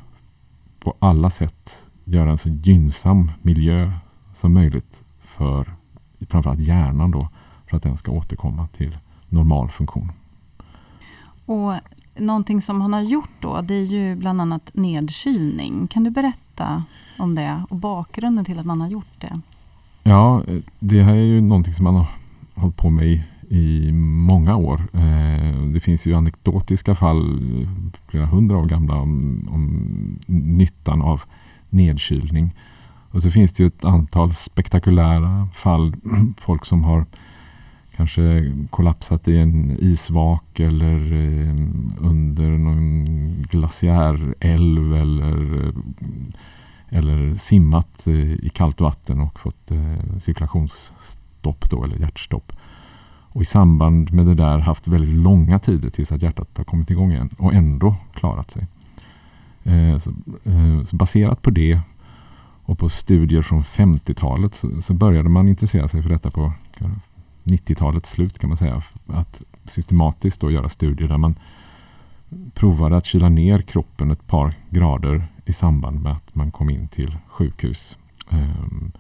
på 0.81 0.95
alla 0.99 1.31
sätt 1.31 1.85
göra 2.05 2.31
en 2.31 2.39
så 2.39 2.49
gynnsam 2.49 3.31
miljö 3.43 3.93
som 4.35 4.55
möjligt 4.55 5.03
för 5.21 5.80
framförallt 6.29 6.61
hjärnan 6.61 7.11
då, 7.11 7.29
för 7.67 7.77
att 7.77 7.83
den 7.83 7.97
ska 7.97 8.13
återkomma 8.13 8.67
till 8.67 8.99
normal 9.29 9.71
funktion. 9.71 10.13
Och 11.47 11.75
Någonting 12.21 12.61
som 12.61 12.81
han 12.81 12.93
har 12.93 13.01
gjort 13.01 13.31
då, 13.41 13.61
det 13.61 13.75
är 13.75 13.85
ju 13.85 14.17
bland 14.17 14.41
annat 14.41 14.71
nedkylning. 14.75 15.87
Kan 15.87 16.05
du 16.05 16.11
berätta 16.11 16.85
om 17.19 17.35
det 17.35 17.63
och 17.71 17.77
bakgrunden 17.77 18.45
till 18.45 18.59
att 18.59 18.67
man 18.67 18.81
har 18.81 18.89
gjort 18.89 19.21
det? 19.21 19.41
Ja, 20.03 20.43
det 20.79 21.03
här 21.03 21.15
är 21.15 21.25
ju 21.25 21.41
någonting 21.41 21.75
som 21.75 21.85
man 21.85 21.95
har 21.95 22.07
hållit 22.55 22.77
på 22.77 22.91
med 22.91 23.07
i, 23.07 23.25
i 23.49 23.93
många 23.93 24.57
år. 24.57 24.83
Eh, 24.93 25.63
det 25.63 25.81
finns 25.81 26.07
ju 26.07 26.15
anekdotiska 26.15 26.95
fall, 26.95 27.41
flera 28.09 28.27
hundra 28.27 28.57
år 28.57 28.65
gamla, 28.65 28.95
om, 28.95 29.49
om 29.51 30.19
nyttan 30.27 31.03
av 31.03 31.23
nedkylning. 31.71 32.55
Och 33.11 33.23
så 33.23 33.31
finns 33.31 33.53
det 33.53 33.63
ju 33.63 33.67
ett 33.67 33.85
antal 33.85 34.35
spektakulära 34.35 35.49
fall. 35.55 35.95
Folk 36.37 36.65
som 36.65 36.85
har 36.85 37.07
kanske 37.97 38.53
kollapsat 38.71 39.29
i 39.29 39.39
en 39.39 39.77
isvak 39.81 40.61
eller 40.61 41.13
eh, 41.13 41.55
under 41.99 42.49
någon 42.49 43.05
glaciärälv 43.51 44.95
eller, 44.95 45.67
eh, 45.67 45.75
eller 46.89 47.35
simmat 47.35 48.07
eh, 48.07 48.33
i 48.33 48.51
kallt 48.55 48.81
vatten 48.81 49.21
och 49.21 49.41
fått 49.41 49.73
cirkulationsstopp 50.23 51.71
då, 51.71 51.85
eller 51.85 51.97
hjärtstopp. 51.97 52.53
Och 53.33 53.43
i 53.43 53.45
samband 53.45 54.13
med 54.13 54.27
det 54.27 54.35
där 54.35 54.59
haft 54.59 54.89
väldigt 54.89 55.25
långa 55.25 55.59
tider 55.59 55.91
tills 55.91 56.13
att 56.13 56.23
hjärtat 56.23 56.49
har 56.57 56.65
kommit 56.65 56.91
igång 56.91 57.13
igen 57.13 57.31
och 57.39 57.55
ändå 57.55 57.97
klarat 58.15 58.51
sig. 58.51 58.67
Så 60.87 60.97
baserat 60.97 61.43
på 61.43 61.51
det 61.51 61.81
och 62.71 62.79
på 62.79 62.89
studier 62.89 63.43
från 63.43 63.63
50-talet 63.63 64.55
så, 64.55 64.83
så, 64.83 64.95
började 64.95 65.29
man 65.29 65.49
intressera 65.49 65.89
sig 65.89 66.03
för 66.03 66.09
detta 66.09 66.31
på 66.31 66.53
90-talets 67.45 68.11
slut 68.11 68.39
kan 68.39 68.51
man 68.51 68.57
säga. 68.57 68.83
Att 69.07 69.43
systematiskt 69.65 70.41
då 70.41 70.51
göra 70.51 70.69
studier 70.69 71.09
där 71.09 71.19
man 71.19 71.35
provade 72.55 72.97
att 72.97 73.05
kyla 73.05 73.29
ner 73.29 73.63
kroppen 73.63 74.11
ett 74.11 74.27
par 74.27 74.55
grader 74.69 75.27
i 75.45 75.53
samband 75.53 76.03
med 76.03 76.13
att 76.13 76.35
man 76.35 76.51
kom 76.51 76.71
in 76.71 76.89
till 76.89 77.19
sjukhus. 77.29 77.99
Um, 78.29 78.93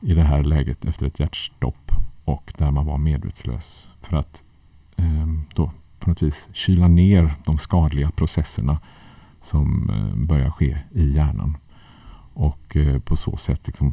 I 0.00 0.14
det 0.14 0.24
här 0.24 0.42
läget 0.42 0.84
efter 0.84 1.06
ett 1.06 1.20
hjärtstopp 1.20 1.92
och 2.24 2.52
där 2.58 2.70
man 2.70 2.86
var 2.86 2.98
medvetslös. 2.98 3.88
För 4.02 4.16
att 4.16 4.44
um, 4.96 5.42
då 5.54 5.70
på 5.98 6.10
något 6.10 6.22
vis 6.22 6.48
kyla 6.52 6.88
ner 6.88 7.34
de 7.44 7.58
skadliga 7.58 8.10
processerna 8.10 8.80
som 9.40 9.90
um, 9.90 10.26
börjar 10.26 10.50
ske 10.50 10.78
i 10.92 11.12
hjärnan. 11.12 11.56
Och 12.38 12.76
eh, 12.76 12.98
på 12.98 13.16
så 13.16 13.36
sätt 13.36 13.66
liksom, 13.66 13.92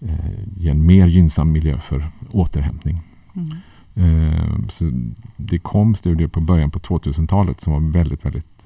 eh, 0.00 0.54
ge 0.56 0.70
en 0.70 0.86
mer 0.86 1.06
gynnsam 1.06 1.52
miljö 1.52 1.78
för 1.78 2.10
återhämtning. 2.30 3.00
Mm. 3.34 4.68
Så 4.68 4.90
det 5.36 5.58
kom 5.58 5.94
studier 5.94 6.28
på 6.28 6.40
början 6.40 6.70
på 6.70 6.78
2000-talet 6.78 7.60
som 7.60 7.72
var 7.72 7.92
väldigt, 7.92 8.24
väldigt 8.24 8.64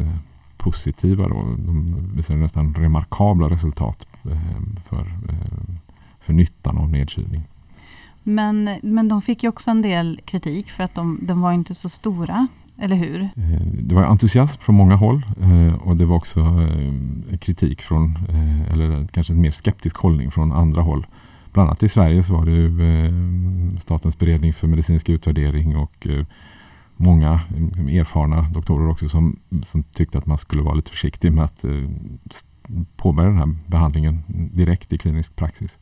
positiva. 0.57 1.29
Då. 1.29 1.35
De 1.59 2.11
visade 2.14 2.38
nästan 2.38 2.74
remarkabla 2.74 3.50
resultat 3.50 4.07
för, 4.88 5.12
för 6.20 6.33
nyttan 6.33 6.79
av 6.79 6.90
nedkylning. 6.90 7.42
Men, 8.22 8.79
men 8.83 9.09
de 9.09 9.22
fick 9.22 9.42
ju 9.42 9.48
också 9.48 9.70
en 9.70 9.83
del 9.83 10.20
kritik 10.24 10.70
för 10.70 10.85
att 10.85 10.94
de, 10.94 11.18
de 11.22 11.40
var 11.40 11.52
inte 11.52 11.74
så 11.74 11.88
stora. 11.88 12.46
Eller 12.78 12.96
hur? 12.96 13.20
Eh, 13.22 13.60
det 13.82 13.94
var 13.94 14.04
entusiasm 14.04 14.60
från 14.60 14.74
många 14.74 14.94
håll 14.94 15.26
eh, 15.40 15.74
och 15.74 15.96
det 15.96 16.04
var 16.04 16.16
också 16.16 16.40
eh, 16.40 17.38
kritik 17.38 17.82
från, 17.82 18.18
eller 18.70 19.06
kanske 19.06 19.32
en 19.32 19.40
mer 19.40 19.50
skeptisk 19.50 19.96
hållning 19.96 20.30
från 20.30 20.52
andra 20.52 20.82
håll. 20.82 21.06
Bland 21.52 21.68
annat 21.68 21.82
i 21.82 21.88
Sverige 21.88 22.22
så 22.22 22.32
var 22.32 22.46
det 22.46 23.80
Statens 23.80 24.18
beredning 24.18 24.52
för 24.52 24.66
medicinsk 24.66 25.08
utvärdering 25.08 25.76
och 25.76 26.06
många 26.96 27.40
mm, 27.56 27.88
erfarna 27.88 28.42
doktorer 28.42 28.88
också 28.88 29.08
som, 29.08 29.36
som 29.64 29.82
tyckte 29.82 30.18
att 30.18 30.26
man 30.26 30.38
skulle 30.38 30.62
vara 30.62 30.74
lite 30.74 30.90
försiktig 30.90 31.32
med 31.32 31.44
att 31.44 31.64
påbörja 32.96 33.28
den 33.28 33.38
här 33.38 33.54
behandlingen 33.66 34.22
direkt 34.52 34.92
i 34.92 34.98
klinisk 34.98 35.36
praxis. 35.36 35.78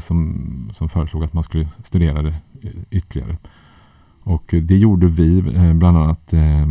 Som, 0.00 0.70
som 0.74 0.88
föreslog 0.88 1.24
att 1.24 1.32
man 1.32 1.42
skulle 1.42 1.68
studera 1.82 2.22
det 2.22 2.34
ytterligare. 2.90 3.36
Och 4.24 4.54
det 4.62 4.76
gjorde 4.76 5.06
vi 5.06 5.38
eh, 5.38 5.74
bland 5.74 5.98
annat. 5.98 6.32
Eh, 6.32 6.66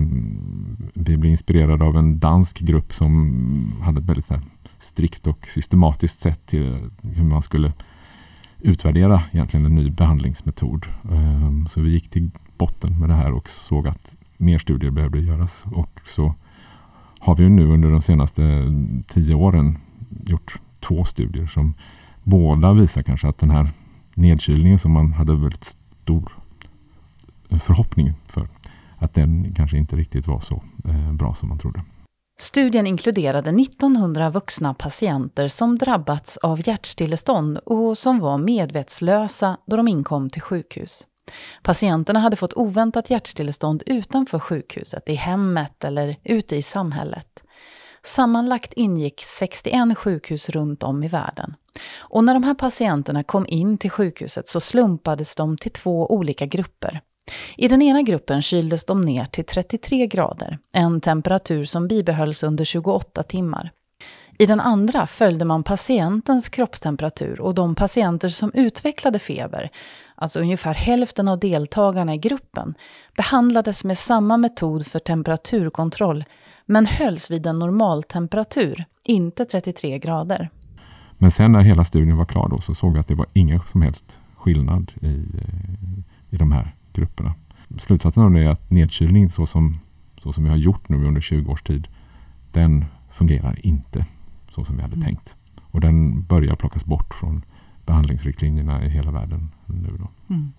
vi 0.94 1.18
blev 1.18 1.32
inspirerade 1.32 1.86
av 1.86 1.98
en 1.98 2.20
dansk 2.20 2.60
grupp 2.60 2.94
som 2.94 3.74
hade 3.82 4.00
ett 4.00 4.06
väldigt 4.06 4.32
strikt 4.80 5.28
och 5.28 5.48
systematiskt 5.48 6.20
sätt 6.20 6.46
till 6.46 6.80
hur 7.02 7.24
man 7.24 7.42
skulle 7.42 7.74
utvärdera 8.60 9.24
egentligen 9.32 9.66
en 9.66 9.76
ny 9.76 9.90
behandlingsmetod. 9.90 10.86
Ehm, 11.12 11.66
så 11.68 11.82
vi 11.82 11.92
gick 11.92 12.10
till 12.10 12.30
botten 12.58 13.00
med 13.00 13.10
det 13.10 13.16
här 13.16 13.32
och 13.32 13.50
såg 13.50 13.88
att 13.88 14.16
mer 14.38 14.60
studier 14.60 14.92
behövde 14.92 15.20
göras. 15.20 15.64
Och 15.72 16.02
så 16.04 16.34
har 17.20 17.36
vi 17.36 17.50
nu 17.50 17.68
under 17.68 17.92
de 17.92 18.02
senaste 18.02 18.44
tio 19.08 19.36
åren 19.36 19.76
gjort 20.26 20.60
två 20.80 21.06
studier 21.06 21.48
som 21.48 21.74
båda 22.24 22.74
visar 22.74 23.02
kanske 23.02 23.28
att 23.28 23.38
den 23.38 23.50
här 23.50 23.70
nedkylningen 24.16 24.80
som 24.80 24.92
man 24.92 25.12
hade 25.12 25.36
väldigt 25.36 25.76
stor 26.04 26.32
förhoppning 27.60 28.14
för 28.28 28.50
att 28.98 29.14
den 29.14 29.54
kanske 29.56 29.78
inte 29.78 29.96
riktigt 29.96 30.28
var 30.28 30.40
så 30.40 30.62
eh, 30.86 31.14
bra 31.14 31.34
som 31.34 31.50
man 31.50 31.60
trodde. 31.60 31.82
Studien 32.40 32.88
inkluderade 32.88 33.50
1900 33.50 34.30
vuxna 34.30 34.74
patienter 34.74 35.48
som 35.48 35.78
drabbats 35.78 36.38
av 36.38 36.68
hjärtstillestånd 36.68 37.58
och 37.58 37.98
som 37.98 38.20
var 38.20 38.38
medvetslösa 38.38 39.58
då 39.66 39.76
de 39.76 39.88
inkom 39.88 40.30
till 40.30 40.42
sjukhus. 40.42 41.08
Patienterna 41.64 42.20
hade 42.20 42.36
fått 42.36 42.54
oväntat 42.54 43.10
hjärtstillestånd 43.10 43.84
utanför 43.86 44.40
sjukhuset, 44.40 45.10
i 45.10 45.14
hemmet 45.14 45.84
eller 45.84 46.16
ute 46.24 46.56
i 46.56 46.62
samhället. 46.62 47.44
Sammanlagt 48.04 48.74
ingick 48.74 49.22
61 49.22 49.98
sjukhus 49.98 50.50
runt 50.50 50.84
om 50.84 51.04
i 51.04 51.08
världen. 51.08 51.56
Och 52.00 52.24
när 52.24 52.34
de 52.34 52.44
här 52.44 52.54
patienterna 52.54 53.24
kom 53.24 53.46
in 53.48 53.78
till 53.78 53.92
sjukhuset 53.92 54.48
så 54.48 54.60
slumpades 54.60 55.36
de 55.36 55.58
till 55.58 55.72
två 55.72 56.14
olika 56.14 56.46
grupper. 56.46 57.02
I 57.58 57.67
den 57.67 57.82
ena 57.82 58.02
gruppen 58.02 58.41
kyldes 58.41 58.86
de 58.86 59.02
ner 59.02 59.26
till 59.26 59.46
33 59.46 60.08
grader, 60.08 60.60
en 60.74 61.02
temperatur 61.02 61.63
som 61.63 61.88
bibehölls 61.88 62.44
under 62.44 62.65
28 62.65 63.24
timmar. 63.24 63.72
I 64.38 64.46
den 64.46 64.60
andra 64.60 65.08
följde 65.08 65.46
man 65.46 65.63
patientens 65.63 66.50
kroppstemperatur 66.50 67.41
och 67.41 67.56
de 67.56 67.76
patienter 67.76 68.28
som 68.28 68.52
utvecklade 68.54 69.20
feber, 69.20 69.70
alltså 70.15 70.39
ungefär 70.39 70.74
hälften 70.74 71.28
av 71.28 71.39
deltagarna 71.39 72.13
i 72.13 72.17
gruppen, 72.17 72.74
behandlades 73.17 73.84
med 73.84 73.98
samma 73.98 74.38
metod 74.38 74.88
för 74.88 75.00
temperaturkontroll 75.00 76.26
men 76.65 76.86
hölls 76.86 77.32
vid 77.32 77.46
en 77.46 77.60
normaltemperatur, 77.60 78.86
inte 79.06 79.46
33 79.46 80.00
grader. 80.00 80.50
Men 81.17 81.32
sen 81.32 81.52
när 81.52 81.62
hela 81.62 81.84
studien 81.84 82.17
var 82.17 82.26
klar 82.26 82.50
då 82.50 82.62
så 82.62 82.76
såg 82.76 82.94
vi 82.94 83.00
att 83.00 83.08
det 83.08 83.15
var 83.15 83.28
ingen 83.34 83.60
som 83.72 83.82
helst 83.82 84.20
skillnad 84.38 84.91
i, 85.02 85.08
eh, 85.08 86.34
i 86.34 86.38
de 86.38 86.52
här 86.52 86.76
grupperna. 87.02 87.34
Slutsatsen 87.78 88.24
av 88.24 88.32
det 88.32 88.40
är 88.40 88.50
att 88.50 88.72
nedkylning 88.72 89.30
så 89.30 89.46
som, 89.46 89.78
så 90.24 90.34
som 90.34 90.44
vi 90.44 90.50
har 90.50 90.58
gjort 90.58 90.90
nu 90.90 91.06
under 91.06 91.22
20 91.22 91.52
års 91.52 91.64
tid, 91.64 91.88
den 92.52 92.86
fungerar 93.12 93.66
inte 93.66 94.06
så 94.52 94.66
som 94.66 94.76
vi 94.76 94.82
hade 94.82 94.96
mm. 94.96 95.06
tänkt. 95.06 95.36
Och 95.62 95.82
den 95.82 96.24
börjar 96.24 96.56
plockas 96.56 96.86
bort 96.86 97.14
från 97.14 97.42
behandlingsriktlinjerna 97.86 98.86
i 98.86 98.90
hela 98.90 99.12
världen 99.12 99.50
nu. 99.66 99.98
Då. 100.00 100.08
Mm. 100.34 100.52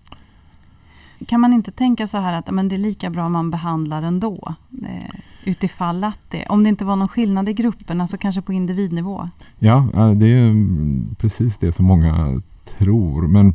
Kan 1.27 1.41
man 1.41 1.53
inte 1.53 1.71
tänka 1.71 2.07
så 2.07 2.17
här 2.17 2.33
att 2.33 2.51
men 2.51 2.67
det 2.67 2.75
är 2.75 2.79
lika 2.79 3.09
bra 3.09 3.25
om 3.25 3.33
man 3.33 3.51
behandlar 3.51 4.01
ändå? 4.01 4.55
Eh, 4.83 5.19
utifall 5.43 6.03
att 6.03 6.19
det, 6.29 6.45
om 6.45 6.63
det 6.63 6.69
inte 6.69 6.85
var 6.85 6.95
någon 6.95 7.07
skillnad 7.07 7.49
i 7.49 7.53
grupperna 7.53 8.07
så 8.07 8.17
kanske 8.17 8.41
på 8.41 8.53
individnivå? 8.53 9.29
Ja, 9.59 9.89
det 10.15 10.27
är 10.27 10.55
precis 11.15 11.57
det 11.57 11.71
som 11.71 11.85
många 11.85 12.41
tror. 12.65 13.27
Men 13.27 13.53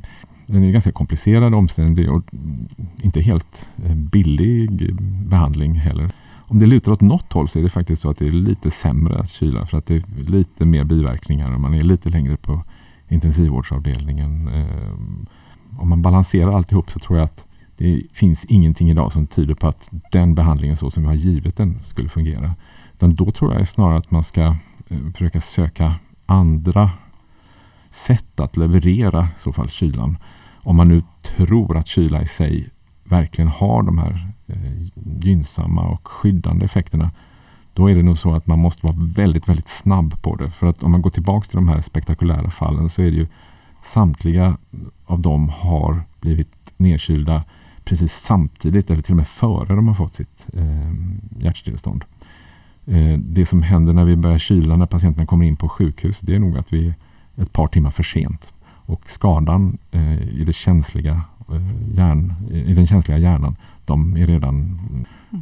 den 0.48 0.64
är 0.64 0.70
ganska 0.70 0.92
komplicerad, 0.92 1.54
omständig 1.54 2.10
och 2.10 2.24
inte 3.02 3.20
helt 3.20 3.70
eh, 3.84 3.94
billig 3.94 4.94
behandling 5.28 5.74
heller. 5.74 6.10
Om 6.36 6.58
det 6.58 6.66
lutar 6.66 6.92
åt 6.92 7.00
något 7.00 7.32
håll 7.32 7.48
så 7.48 7.58
är 7.58 7.62
det 7.62 7.70
faktiskt 7.70 8.02
så 8.02 8.10
att 8.10 8.18
det 8.18 8.26
är 8.26 8.32
lite 8.32 8.70
sämre 8.70 9.18
att 9.18 9.30
kyla 9.30 9.66
för 9.66 9.78
att 9.78 9.86
det 9.86 9.96
är 9.96 10.02
lite 10.26 10.64
mer 10.64 10.84
biverkningar 10.84 11.54
och 11.54 11.60
man 11.60 11.74
är 11.74 11.82
lite 11.82 12.08
längre 12.08 12.36
på 12.36 12.62
intensivvårdsavdelningen. 13.08 14.48
Eh, 14.48 14.92
om 15.78 15.88
man 15.88 16.02
balanserar 16.02 16.52
alltihop 16.52 16.90
så 16.90 16.98
tror 16.98 17.18
jag 17.18 17.24
att 17.24 17.46
det 17.76 18.02
finns 18.12 18.44
ingenting 18.44 18.90
idag 18.90 19.12
som 19.12 19.26
tyder 19.26 19.54
på 19.54 19.68
att 19.68 19.90
den 20.12 20.34
behandlingen 20.34 20.76
så 20.76 20.90
som 20.90 21.02
vi 21.02 21.06
har 21.06 21.14
givit 21.14 21.56
den 21.56 21.82
skulle 21.82 22.08
fungera. 22.08 22.54
Utan 22.94 23.14
då 23.14 23.30
tror 23.30 23.54
jag 23.54 23.68
snarare 23.68 23.98
att 23.98 24.10
man 24.10 24.24
ska 24.24 24.42
eh, 24.88 24.98
försöka 25.14 25.40
söka 25.40 25.94
andra 26.26 26.90
sätt 27.90 28.40
att 28.40 28.56
leverera 28.56 29.28
i 29.36 29.40
så 29.40 29.52
fall 29.52 29.68
kylan 29.68 30.18
om 30.62 30.76
man 30.76 30.88
nu 30.88 31.02
tror 31.22 31.76
att 31.76 31.86
kyla 31.86 32.22
i 32.22 32.26
sig 32.26 32.70
verkligen 33.04 33.48
har 33.48 33.82
de 33.82 33.98
här 33.98 34.32
eh, 34.46 34.88
gynnsamma 35.22 35.82
och 35.82 36.08
skyddande 36.08 36.64
effekterna, 36.64 37.10
då 37.72 37.90
är 37.90 37.94
det 37.94 38.02
nog 38.02 38.18
så 38.18 38.34
att 38.34 38.46
man 38.46 38.58
måste 38.58 38.86
vara 38.86 38.96
väldigt, 38.98 39.48
väldigt 39.48 39.68
snabb 39.68 40.22
på 40.22 40.36
det. 40.36 40.50
För 40.50 40.66
att 40.66 40.82
om 40.82 40.90
man 40.90 41.02
går 41.02 41.10
tillbaka 41.10 41.46
till 41.46 41.56
de 41.56 41.68
här 41.68 41.80
spektakulära 41.80 42.50
fallen 42.50 42.88
så 42.88 43.02
är 43.02 43.10
det 43.10 43.16
ju 43.16 43.26
samtliga 43.82 44.56
av 45.06 45.20
dem 45.20 45.48
har 45.48 46.02
blivit 46.20 46.72
nedkylda 46.76 47.44
precis 47.84 48.12
samtidigt 48.12 48.90
eller 48.90 49.02
till 49.02 49.12
och 49.12 49.16
med 49.16 49.28
före 49.28 49.74
de 49.74 49.88
har 49.88 49.94
fått 49.94 50.14
sitt 50.14 50.46
eh, 50.52 50.92
hjärtstillestånd. 51.38 52.04
Eh, 52.86 53.18
det 53.18 53.46
som 53.46 53.62
händer 53.62 53.92
när 53.92 54.04
vi 54.04 54.16
börjar 54.16 54.38
kyla 54.38 54.76
när 54.76 54.86
patienterna 54.86 55.26
kommer 55.26 55.46
in 55.46 55.56
på 55.56 55.68
sjukhus, 55.68 56.20
det 56.20 56.34
är 56.34 56.38
nog 56.38 56.58
att 56.58 56.72
vi 56.72 56.88
är 57.36 57.42
ett 57.42 57.52
par 57.52 57.66
timmar 57.66 57.90
för 57.90 58.02
sent. 58.02 58.52
Och 58.88 59.10
skadan 59.10 59.78
eh, 59.90 60.22
i, 60.22 60.44
det 60.44 60.52
känsliga, 60.52 61.22
eh, 61.48 61.96
hjärn, 61.96 62.34
i 62.50 62.74
den 62.74 62.86
känsliga 62.86 63.18
hjärnan, 63.18 63.56
de 63.84 64.16
är 64.16 64.26
redan 64.26 64.80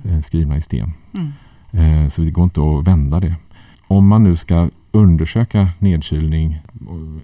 eh, 0.04 0.20
skrivna 0.20 0.56
i 0.56 0.62
sten. 0.62 0.92
Mm. 1.12 1.32
Eh, 2.04 2.08
så 2.08 2.22
det 2.22 2.30
går 2.30 2.44
inte 2.44 2.60
att 2.60 2.88
vända 2.88 3.20
det. 3.20 3.34
Om 3.86 4.08
man 4.08 4.22
nu 4.22 4.36
ska 4.36 4.70
undersöka 4.90 5.68
nedkylning 5.78 6.60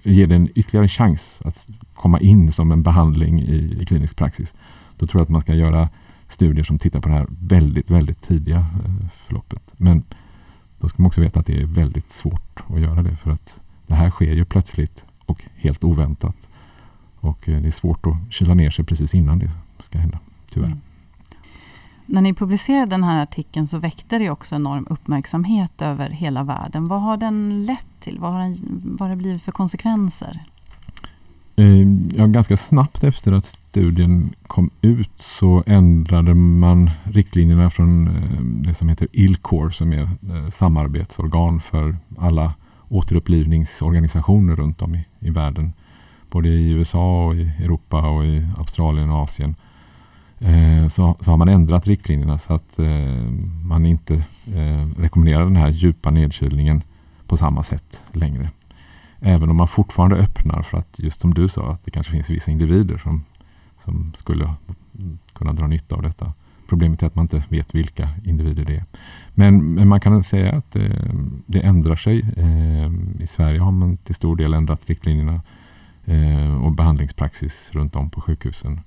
ge 0.03 0.25
den 0.25 0.49
ytterligare 0.55 0.87
chans 0.87 1.41
att 1.45 1.67
komma 1.93 2.19
in 2.19 2.51
som 2.51 2.71
en 2.71 2.83
behandling 2.83 3.41
i, 3.41 3.77
i 3.81 3.85
klinisk 3.85 4.15
praxis, 4.15 4.53
då 4.97 5.07
tror 5.07 5.19
jag 5.19 5.23
att 5.23 5.29
man 5.29 5.41
ska 5.41 5.53
göra 5.53 5.89
studier 6.27 6.63
som 6.63 6.79
tittar 6.79 7.01
på 7.01 7.09
det 7.09 7.15
här 7.15 7.27
väldigt, 7.29 7.91
väldigt 7.91 8.21
tidiga 8.21 8.57
eh, 8.57 9.07
förloppet. 9.27 9.73
Men 9.77 10.03
då 10.79 10.89
ska 10.89 11.01
man 11.01 11.07
också 11.07 11.21
veta 11.21 11.39
att 11.39 11.45
det 11.45 11.61
är 11.61 11.65
väldigt 11.65 12.11
svårt 12.11 12.63
att 12.67 12.81
göra 12.81 13.03
det 13.03 13.15
för 13.15 13.31
att 13.31 13.61
det 13.87 13.95
här 13.95 14.09
sker 14.09 14.33
ju 14.33 14.45
plötsligt 14.45 15.05
och 15.33 15.45
helt 15.55 15.83
oväntat. 15.83 16.35
Och 17.19 17.49
eh, 17.49 17.61
det 17.61 17.67
är 17.67 17.71
svårt 17.71 18.05
att 18.07 18.33
kyla 18.33 18.53
ner 18.53 18.69
sig 18.69 18.85
precis 18.85 19.15
innan 19.15 19.39
det 19.39 19.49
ska 19.79 19.97
hända, 19.97 20.19
tyvärr. 20.51 20.67
Mm. 20.67 20.81
När 22.05 22.21
ni 22.21 22.33
publicerade 22.33 22.85
den 22.85 23.03
här 23.03 23.23
artikeln 23.23 23.67
så 23.67 23.77
väckte 23.77 24.17
det 24.17 24.29
också 24.29 24.55
enorm 24.55 24.87
uppmärksamhet 24.89 25.81
över 25.81 26.09
hela 26.09 26.43
världen. 26.43 26.87
Vad 26.87 27.01
har 27.01 27.17
den 27.17 27.65
lett 27.65 27.99
till? 27.99 28.19
Vad 28.19 28.33
har, 28.33 28.39
den, 28.39 28.55
vad 28.83 29.01
har 29.01 29.09
det 29.09 29.15
blivit 29.15 29.43
för 29.43 29.51
konsekvenser? 29.51 30.39
Eh, 31.55 31.87
ja, 32.15 32.25
ganska 32.25 32.57
snabbt 32.57 33.03
efter 33.03 33.31
att 33.31 33.45
studien 33.45 34.33
kom 34.47 34.69
ut 34.81 35.21
så 35.21 35.63
ändrade 35.65 36.35
man 36.35 36.89
riktlinjerna 37.03 37.69
från 37.69 38.07
eh, 38.07 38.41
det 38.41 38.73
som 38.73 38.89
heter 38.89 39.07
ILCOR 39.11 39.69
som 39.69 39.93
är 39.93 40.09
samarbetsorgan 40.51 41.61
för 41.61 41.97
alla 42.17 42.53
återupplivningsorganisationer 42.93 44.55
runt 44.55 44.81
om 44.81 44.95
i, 44.95 45.05
i 45.19 45.29
världen. 45.29 45.73
Både 46.29 46.49
i 46.49 46.69
USA, 46.69 47.25
och 47.25 47.35
i 47.35 47.51
Europa, 47.59 48.09
och 48.09 48.25
i 48.25 48.47
Australien 48.57 49.11
och 49.11 49.23
Asien. 49.23 49.55
eh, 50.39 50.87
så, 50.87 51.15
så 51.19 51.31
har 51.31 51.37
man 51.37 51.49
ändrat 51.49 51.87
riktlinjerna 51.87 52.37
så 52.37 52.53
att 52.53 52.79
eh, 52.79 53.31
man 53.63 53.85
inte 53.85 54.13
eh, 54.45 54.87
rekommenderar 54.97 55.43
den 55.43 55.55
här 55.55 55.69
djupa 55.69 56.11
nedkylningen 56.11 56.83
på 57.27 57.37
samma 57.37 57.63
sätt 57.63 58.01
längre. 58.11 58.49
Även 59.19 59.49
om 59.49 59.57
man 59.57 59.67
fortfarande 59.67 60.15
öppnar 60.15 60.61
för 60.61 60.77
att 60.77 60.99
just 60.99 61.21
som 61.21 61.33
du 61.33 61.47
sa 61.49 61.71
att 61.71 61.85
det 61.85 61.91
kanske 61.91 62.11
finns 62.11 62.29
vissa 62.29 62.51
individer 62.51 62.97
som, 62.97 63.23
som 63.83 64.13
skulle 64.15 64.53
kunna 65.33 65.53
dra 65.53 65.67
nytta 65.67 65.95
av 65.95 66.01
detta. 66.01 66.33
Problemet 66.67 67.03
är 67.03 67.07
att 67.07 67.15
man 67.15 67.23
inte 67.23 67.43
vet 67.49 67.75
vilka 67.75 68.09
individer 68.25 68.65
det 68.65 68.75
är. 68.75 68.85
Men, 69.33 69.73
men 69.73 69.87
man 69.87 69.99
kan 69.99 70.23
säga 70.23 70.51
att 70.51 70.71
det, 70.71 71.11
det 71.45 71.59
ändrar 71.59 71.95
sig. 71.95 72.19
Eh, 72.37 73.23
I 73.23 73.27
Sverige 73.27 73.59
har 73.59 73.71
man 73.71 73.97
till 73.97 74.15
stor 74.15 74.35
del 74.35 74.53
ändrat 74.53 74.89
riktlinjerna 74.89 75.41
eh, 76.05 76.63
och 76.63 76.71
behandlingspraxis 76.71 77.69
runt 77.73 77.95
om 77.95 78.09
på 78.09 78.21
sjukhusen. 78.21 78.79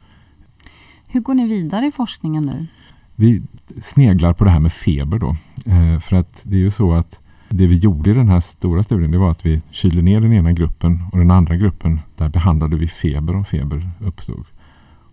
Hur 1.09 1.21
går 1.21 1.35
ni 1.35 1.47
vidare 1.47 1.87
i 1.87 1.93
forskningen 1.93 2.43
nu? 2.43 2.67
Vi 3.15 3.43
sneglar 3.83 4.33
på 4.33 4.45
det 4.45 4.51
här 4.51 4.61
med 4.61 4.73
feber 4.73 5.19
då. 5.19 5.37
Eh, 5.67 6.01
för 6.01 6.17
att 6.17 6.41
det 6.45 6.57
är 6.57 6.61
ju 6.61 6.71
så 6.71 6.93
att 6.93 7.21
det 7.49 7.67
vi 7.67 7.77
gjorde 7.77 8.11
i 8.11 8.15
den 8.15 8.29
här 8.29 8.41
stora 8.41 8.83
studien 8.83 9.11
det 9.11 9.19
var 9.19 9.31
att 9.31 9.47
vi 9.47 9.63
kylde 9.71 10.03
ner 10.03 10.21
den 10.21 10.33
ena 10.33 10.53
gruppen 10.53 11.05
och 11.13 11.19
den 11.19 11.31
andra 11.31 11.57
gruppen 11.57 12.01
där 12.17 12.29
behandlade 12.29 12.77
vi 12.77 12.89
feber 12.89 13.37
om 13.37 13.45
feber 13.45 13.91
uppstod. 14.01 14.45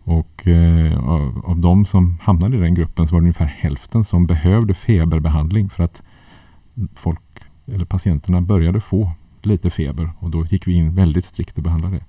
Och 0.04 0.48
eh, 0.48 1.10
av, 1.10 1.42
av 1.46 1.60
de 1.60 1.86
som 1.86 2.18
hamnade 2.22 2.58
i 2.58 2.60
den 2.60 2.76
gruppen 2.76 3.08
så 3.08 3.16
var 3.16 3.22
det 3.22 3.24
ungefär 3.24 3.46
hälften 3.46 4.04
som 4.04 4.28
behövde 4.28 4.74
feberbehandling 4.74 5.70
för 5.70 5.84
att 5.84 6.04
folk 6.96 7.20
eller 7.66 7.86
patienterna 7.86 8.42
började 8.42 8.82
få 8.82 9.12
lite 9.42 9.70
feber 9.70 10.12
och 10.20 10.30
då 10.30 10.46
gick 10.46 10.68
vi 10.68 10.74
in 10.74 10.96
väldigt 10.96 11.26
strikt 11.26 11.58
och 11.58 11.64
behandlade 11.64 11.96
det. 11.96 12.04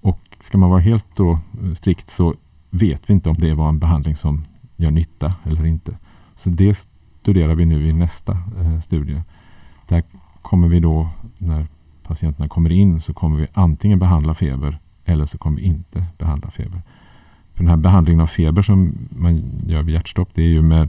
Och 0.00 0.20
ska 0.40 0.58
man 0.58 0.70
vara 0.70 0.80
helt 0.80 1.16
då 1.16 1.30
eh, 1.62 1.72
strikt 1.74 2.10
så 2.10 2.34
vet 2.70 3.10
vi 3.10 3.14
inte 3.14 3.30
om 3.30 3.36
det 3.38 3.54
var 3.54 3.68
en 3.68 3.78
behandling 3.78 4.16
som 4.16 4.44
gör 4.76 4.90
nytta 4.90 5.34
eller 5.44 5.66
inte. 5.66 5.98
Så 6.34 6.50
det 6.50 6.88
studerar 7.20 7.54
vi 7.54 7.66
nu 7.66 7.88
i 7.88 7.92
nästa 7.92 8.32
eh, 8.32 8.80
studie. 8.80 9.22
Där 9.88 10.02
kommer 10.42 10.68
vi 10.68 10.80
då, 10.80 11.08
när 11.38 11.66
patienterna 12.02 12.48
kommer 12.48 12.72
in, 12.72 13.00
så 13.00 13.14
kommer 13.14 13.38
vi 13.38 13.46
antingen 13.54 13.98
behandla 13.98 14.34
feber 14.34 14.78
eller 15.08 15.26
så 15.26 15.38
kommer 15.38 15.56
vi 15.56 15.62
inte 15.62 16.04
behandla 16.18 16.50
feber. 16.50 16.82
För 17.54 17.64
den 17.64 17.68
här 17.68 17.76
behandlingen 17.76 18.20
av 18.20 18.26
feber 18.26 18.62
som 18.62 19.08
man 19.10 19.42
gör 19.66 19.82
vid 19.82 19.94
hjärtstopp, 19.94 20.28
det 20.34 20.42
är 20.42 20.48
ju 20.48 20.62
med, 20.62 20.88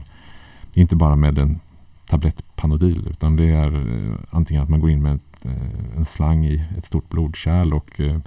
inte 0.74 0.96
bara 0.96 1.16
med 1.16 1.38
en 1.38 1.60
tablett 2.06 2.56
Panodil, 2.56 3.06
utan 3.10 3.36
det 3.36 3.46
är 3.46 3.74
eh, 3.74 4.14
antingen 4.30 4.62
att 4.62 4.68
man 4.68 4.80
går 4.80 4.90
in 4.90 5.02
med 5.02 5.14
ett, 5.14 5.44
eh, 5.44 5.96
en 5.96 6.04
slang 6.04 6.46
i 6.46 6.64
ett 6.78 6.84
stort 6.84 7.08
blodkärl 7.08 7.74
och 7.74 8.00
eh, 8.00 8.18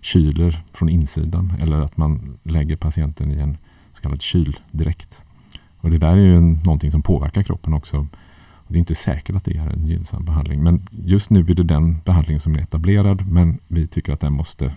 kyler 0.00 0.62
från 0.72 0.88
insidan 0.88 1.52
eller 1.60 1.80
att 1.80 1.96
man 1.96 2.38
lägger 2.42 2.76
patienten 2.76 3.32
i 3.32 3.40
en 3.40 3.56
så 3.94 4.02
kallad 4.02 4.22
kyldräkt. 4.22 5.22
Och 5.76 5.90
det 5.90 5.98
där 5.98 6.12
är 6.12 6.16
ju 6.16 6.36
en, 6.36 6.60
någonting 6.64 6.90
som 6.90 7.02
påverkar 7.02 7.42
kroppen 7.42 7.74
också. 7.74 8.06
Det 8.68 8.76
är 8.76 8.80
inte 8.80 8.94
säkert 8.94 9.36
att 9.36 9.44
det 9.44 9.56
är 9.56 9.70
en 9.70 9.86
gynnsam 9.86 10.24
behandling. 10.24 10.62
Men 10.62 10.88
just 10.90 11.30
nu 11.30 11.40
är 11.40 11.54
det 11.54 11.62
den 11.62 12.00
behandlingen 12.04 12.40
som 12.40 12.54
är 12.54 12.58
etablerad. 12.58 13.28
Men 13.28 13.58
vi 13.68 13.86
tycker 13.86 14.12
att 14.12 14.20
den 14.20 14.32
måste 14.32 14.74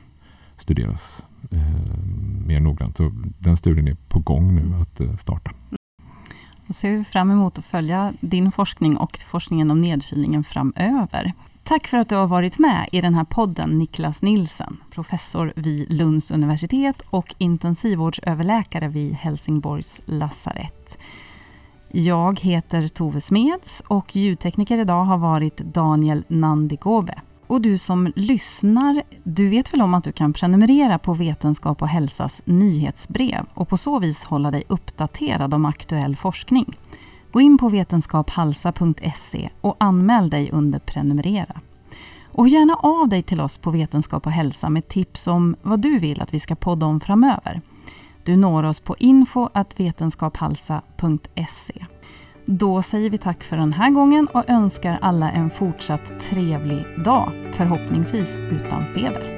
studeras 0.68 1.26
eh, 1.52 1.58
mer 2.46 2.60
noggrant. 2.60 2.98
Så 2.98 3.12
den 3.40 3.58
studien 3.58 3.88
är 3.88 3.96
på 4.10 4.20
gång 4.20 4.56
nu 4.56 4.82
att 4.82 5.00
eh, 5.00 5.16
starta. 5.16 5.52
Då 6.68 6.74
ser 6.74 6.92
vi 6.92 7.04
fram 7.04 7.32
emot 7.32 7.58
att 7.58 7.66
följa 7.66 8.14
din 8.20 8.52
forskning 8.52 8.98
och 8.98 9.18
forskningen 9.18 9.72
om 9.72 9.82
nedkylningen 9.82 10.44
framöver. 10.44 11.34
Tack 11.64 11.88
för 11.88 11.98
att 11.98 12.10
du 12.10 12.16
har 12.16 12.28
varit 12.28 12.60
med 12.60 12.90
i 12.92 13.02
den 13.02 13.16
här 13.16 13.24
podden 13.24 13.70
Niklas 13.70 14.22
Nilsen, 14.22 14.78
professor 14.92 15.54
vid 15.56 15.94
Lunds 15.94 16.32
universitet 16.32 17.02
och 17.10 17.36
intensivvårdsöverläkare 17.38 18.88
vid 18.88 19.14
Helsingborgs 19.14 20.02
lasarett. 20.06 20.98
Jag 21.92 22.40
heter 22.40 22.88
Tove 22.88 23.22
Smeds 23.22 23.84
och 23.88 24.16
ljudtekniker 24.16 24.78
idag 24.78 25.04
har 25.04 25.18
varit 25.18 25.58
Daniel 25.58 26.26
Nandigobe. 26.28 27.22
Och 27.48 27.62
du 27.62 27.78
som 27.78 28.14
lyssnar, 28.16 29.04
du 29.24 29.50
vet 29.50 29.74
väl 29.74 29.82
om 29.82 29.94
att 29.94 30.04
du 30.04 30.12
kan 30.12 30.34
prenumerera 30.34 30.98
på 30.98 31.14
Vetenskap 31.14 31.82
och 31.82 31.88
hälsas 31.88 32.42
nyhetsbrev 32.46 33.46
och 33.54 33.70
på 33.70 33.78
så 33.78 34.00
vis 34.00 34.24
hålla 34.24 34.52
dig 34.52 34.64
uppdaterad 34.68 35.54
om 35.54 35.66
aktuell 35.66 36.16
forskning. 36.16 36.74
Gå 37.32 37.42
in 37.42 37.58
på 37.58 37.70
vetenskaphalsa.se 37.70 39.50
och 39.62 39.76
anmäl 39.80 40.30
dig 40.30 40.52
under 40.52 40.80
prenumerera. 40.80 41.62
Och 42.32 42.48
gärna 42.48 42.76
av 42.76 43.10
dig 43.10 43.22
till 43.22 43.42
oss 43.42 43.58
på 43.58 43.72
Vetenskap 43.72 44.26
och 44.26 44.32
hälsa 44.32 44.70
med 44.70 44.88
tips 44.88 45.28
om 45.28 45.56
vad 45.62 45.80
du 45.80 46.00
vill 46.00 46.22
att 46.22 46.34
vi 46.34 46.40
ska 46.40 46.56
podda 46.56 46.86
om 46.86 47.00
framöver. 47.00 47.62
Du 48.24 48.36
når 48.36 48.64
oss 48.64 48.80
på 48.80 48.96
info.vetenskaphalsa.se. 49.00 51.86
Då 52.50 52.82
säger 52.82 53.10
vi 53.10 53.18
tack 53.18 53.44
för 53.44 53.58
den 53.58 53.74
här 53.74 53.90
gången 53.90 54.28
och 54.28 54.50
önskar 54.50 54.98
alla 55.02 55.32
en 55.32 55.50
fortsatt 55.50 56.20
trevlig 56.20 56.86
dag, 57.06 57.32
förhoppningsvis 57.54 58.40
utan 58.40 58.86
feber. 58.94 59.37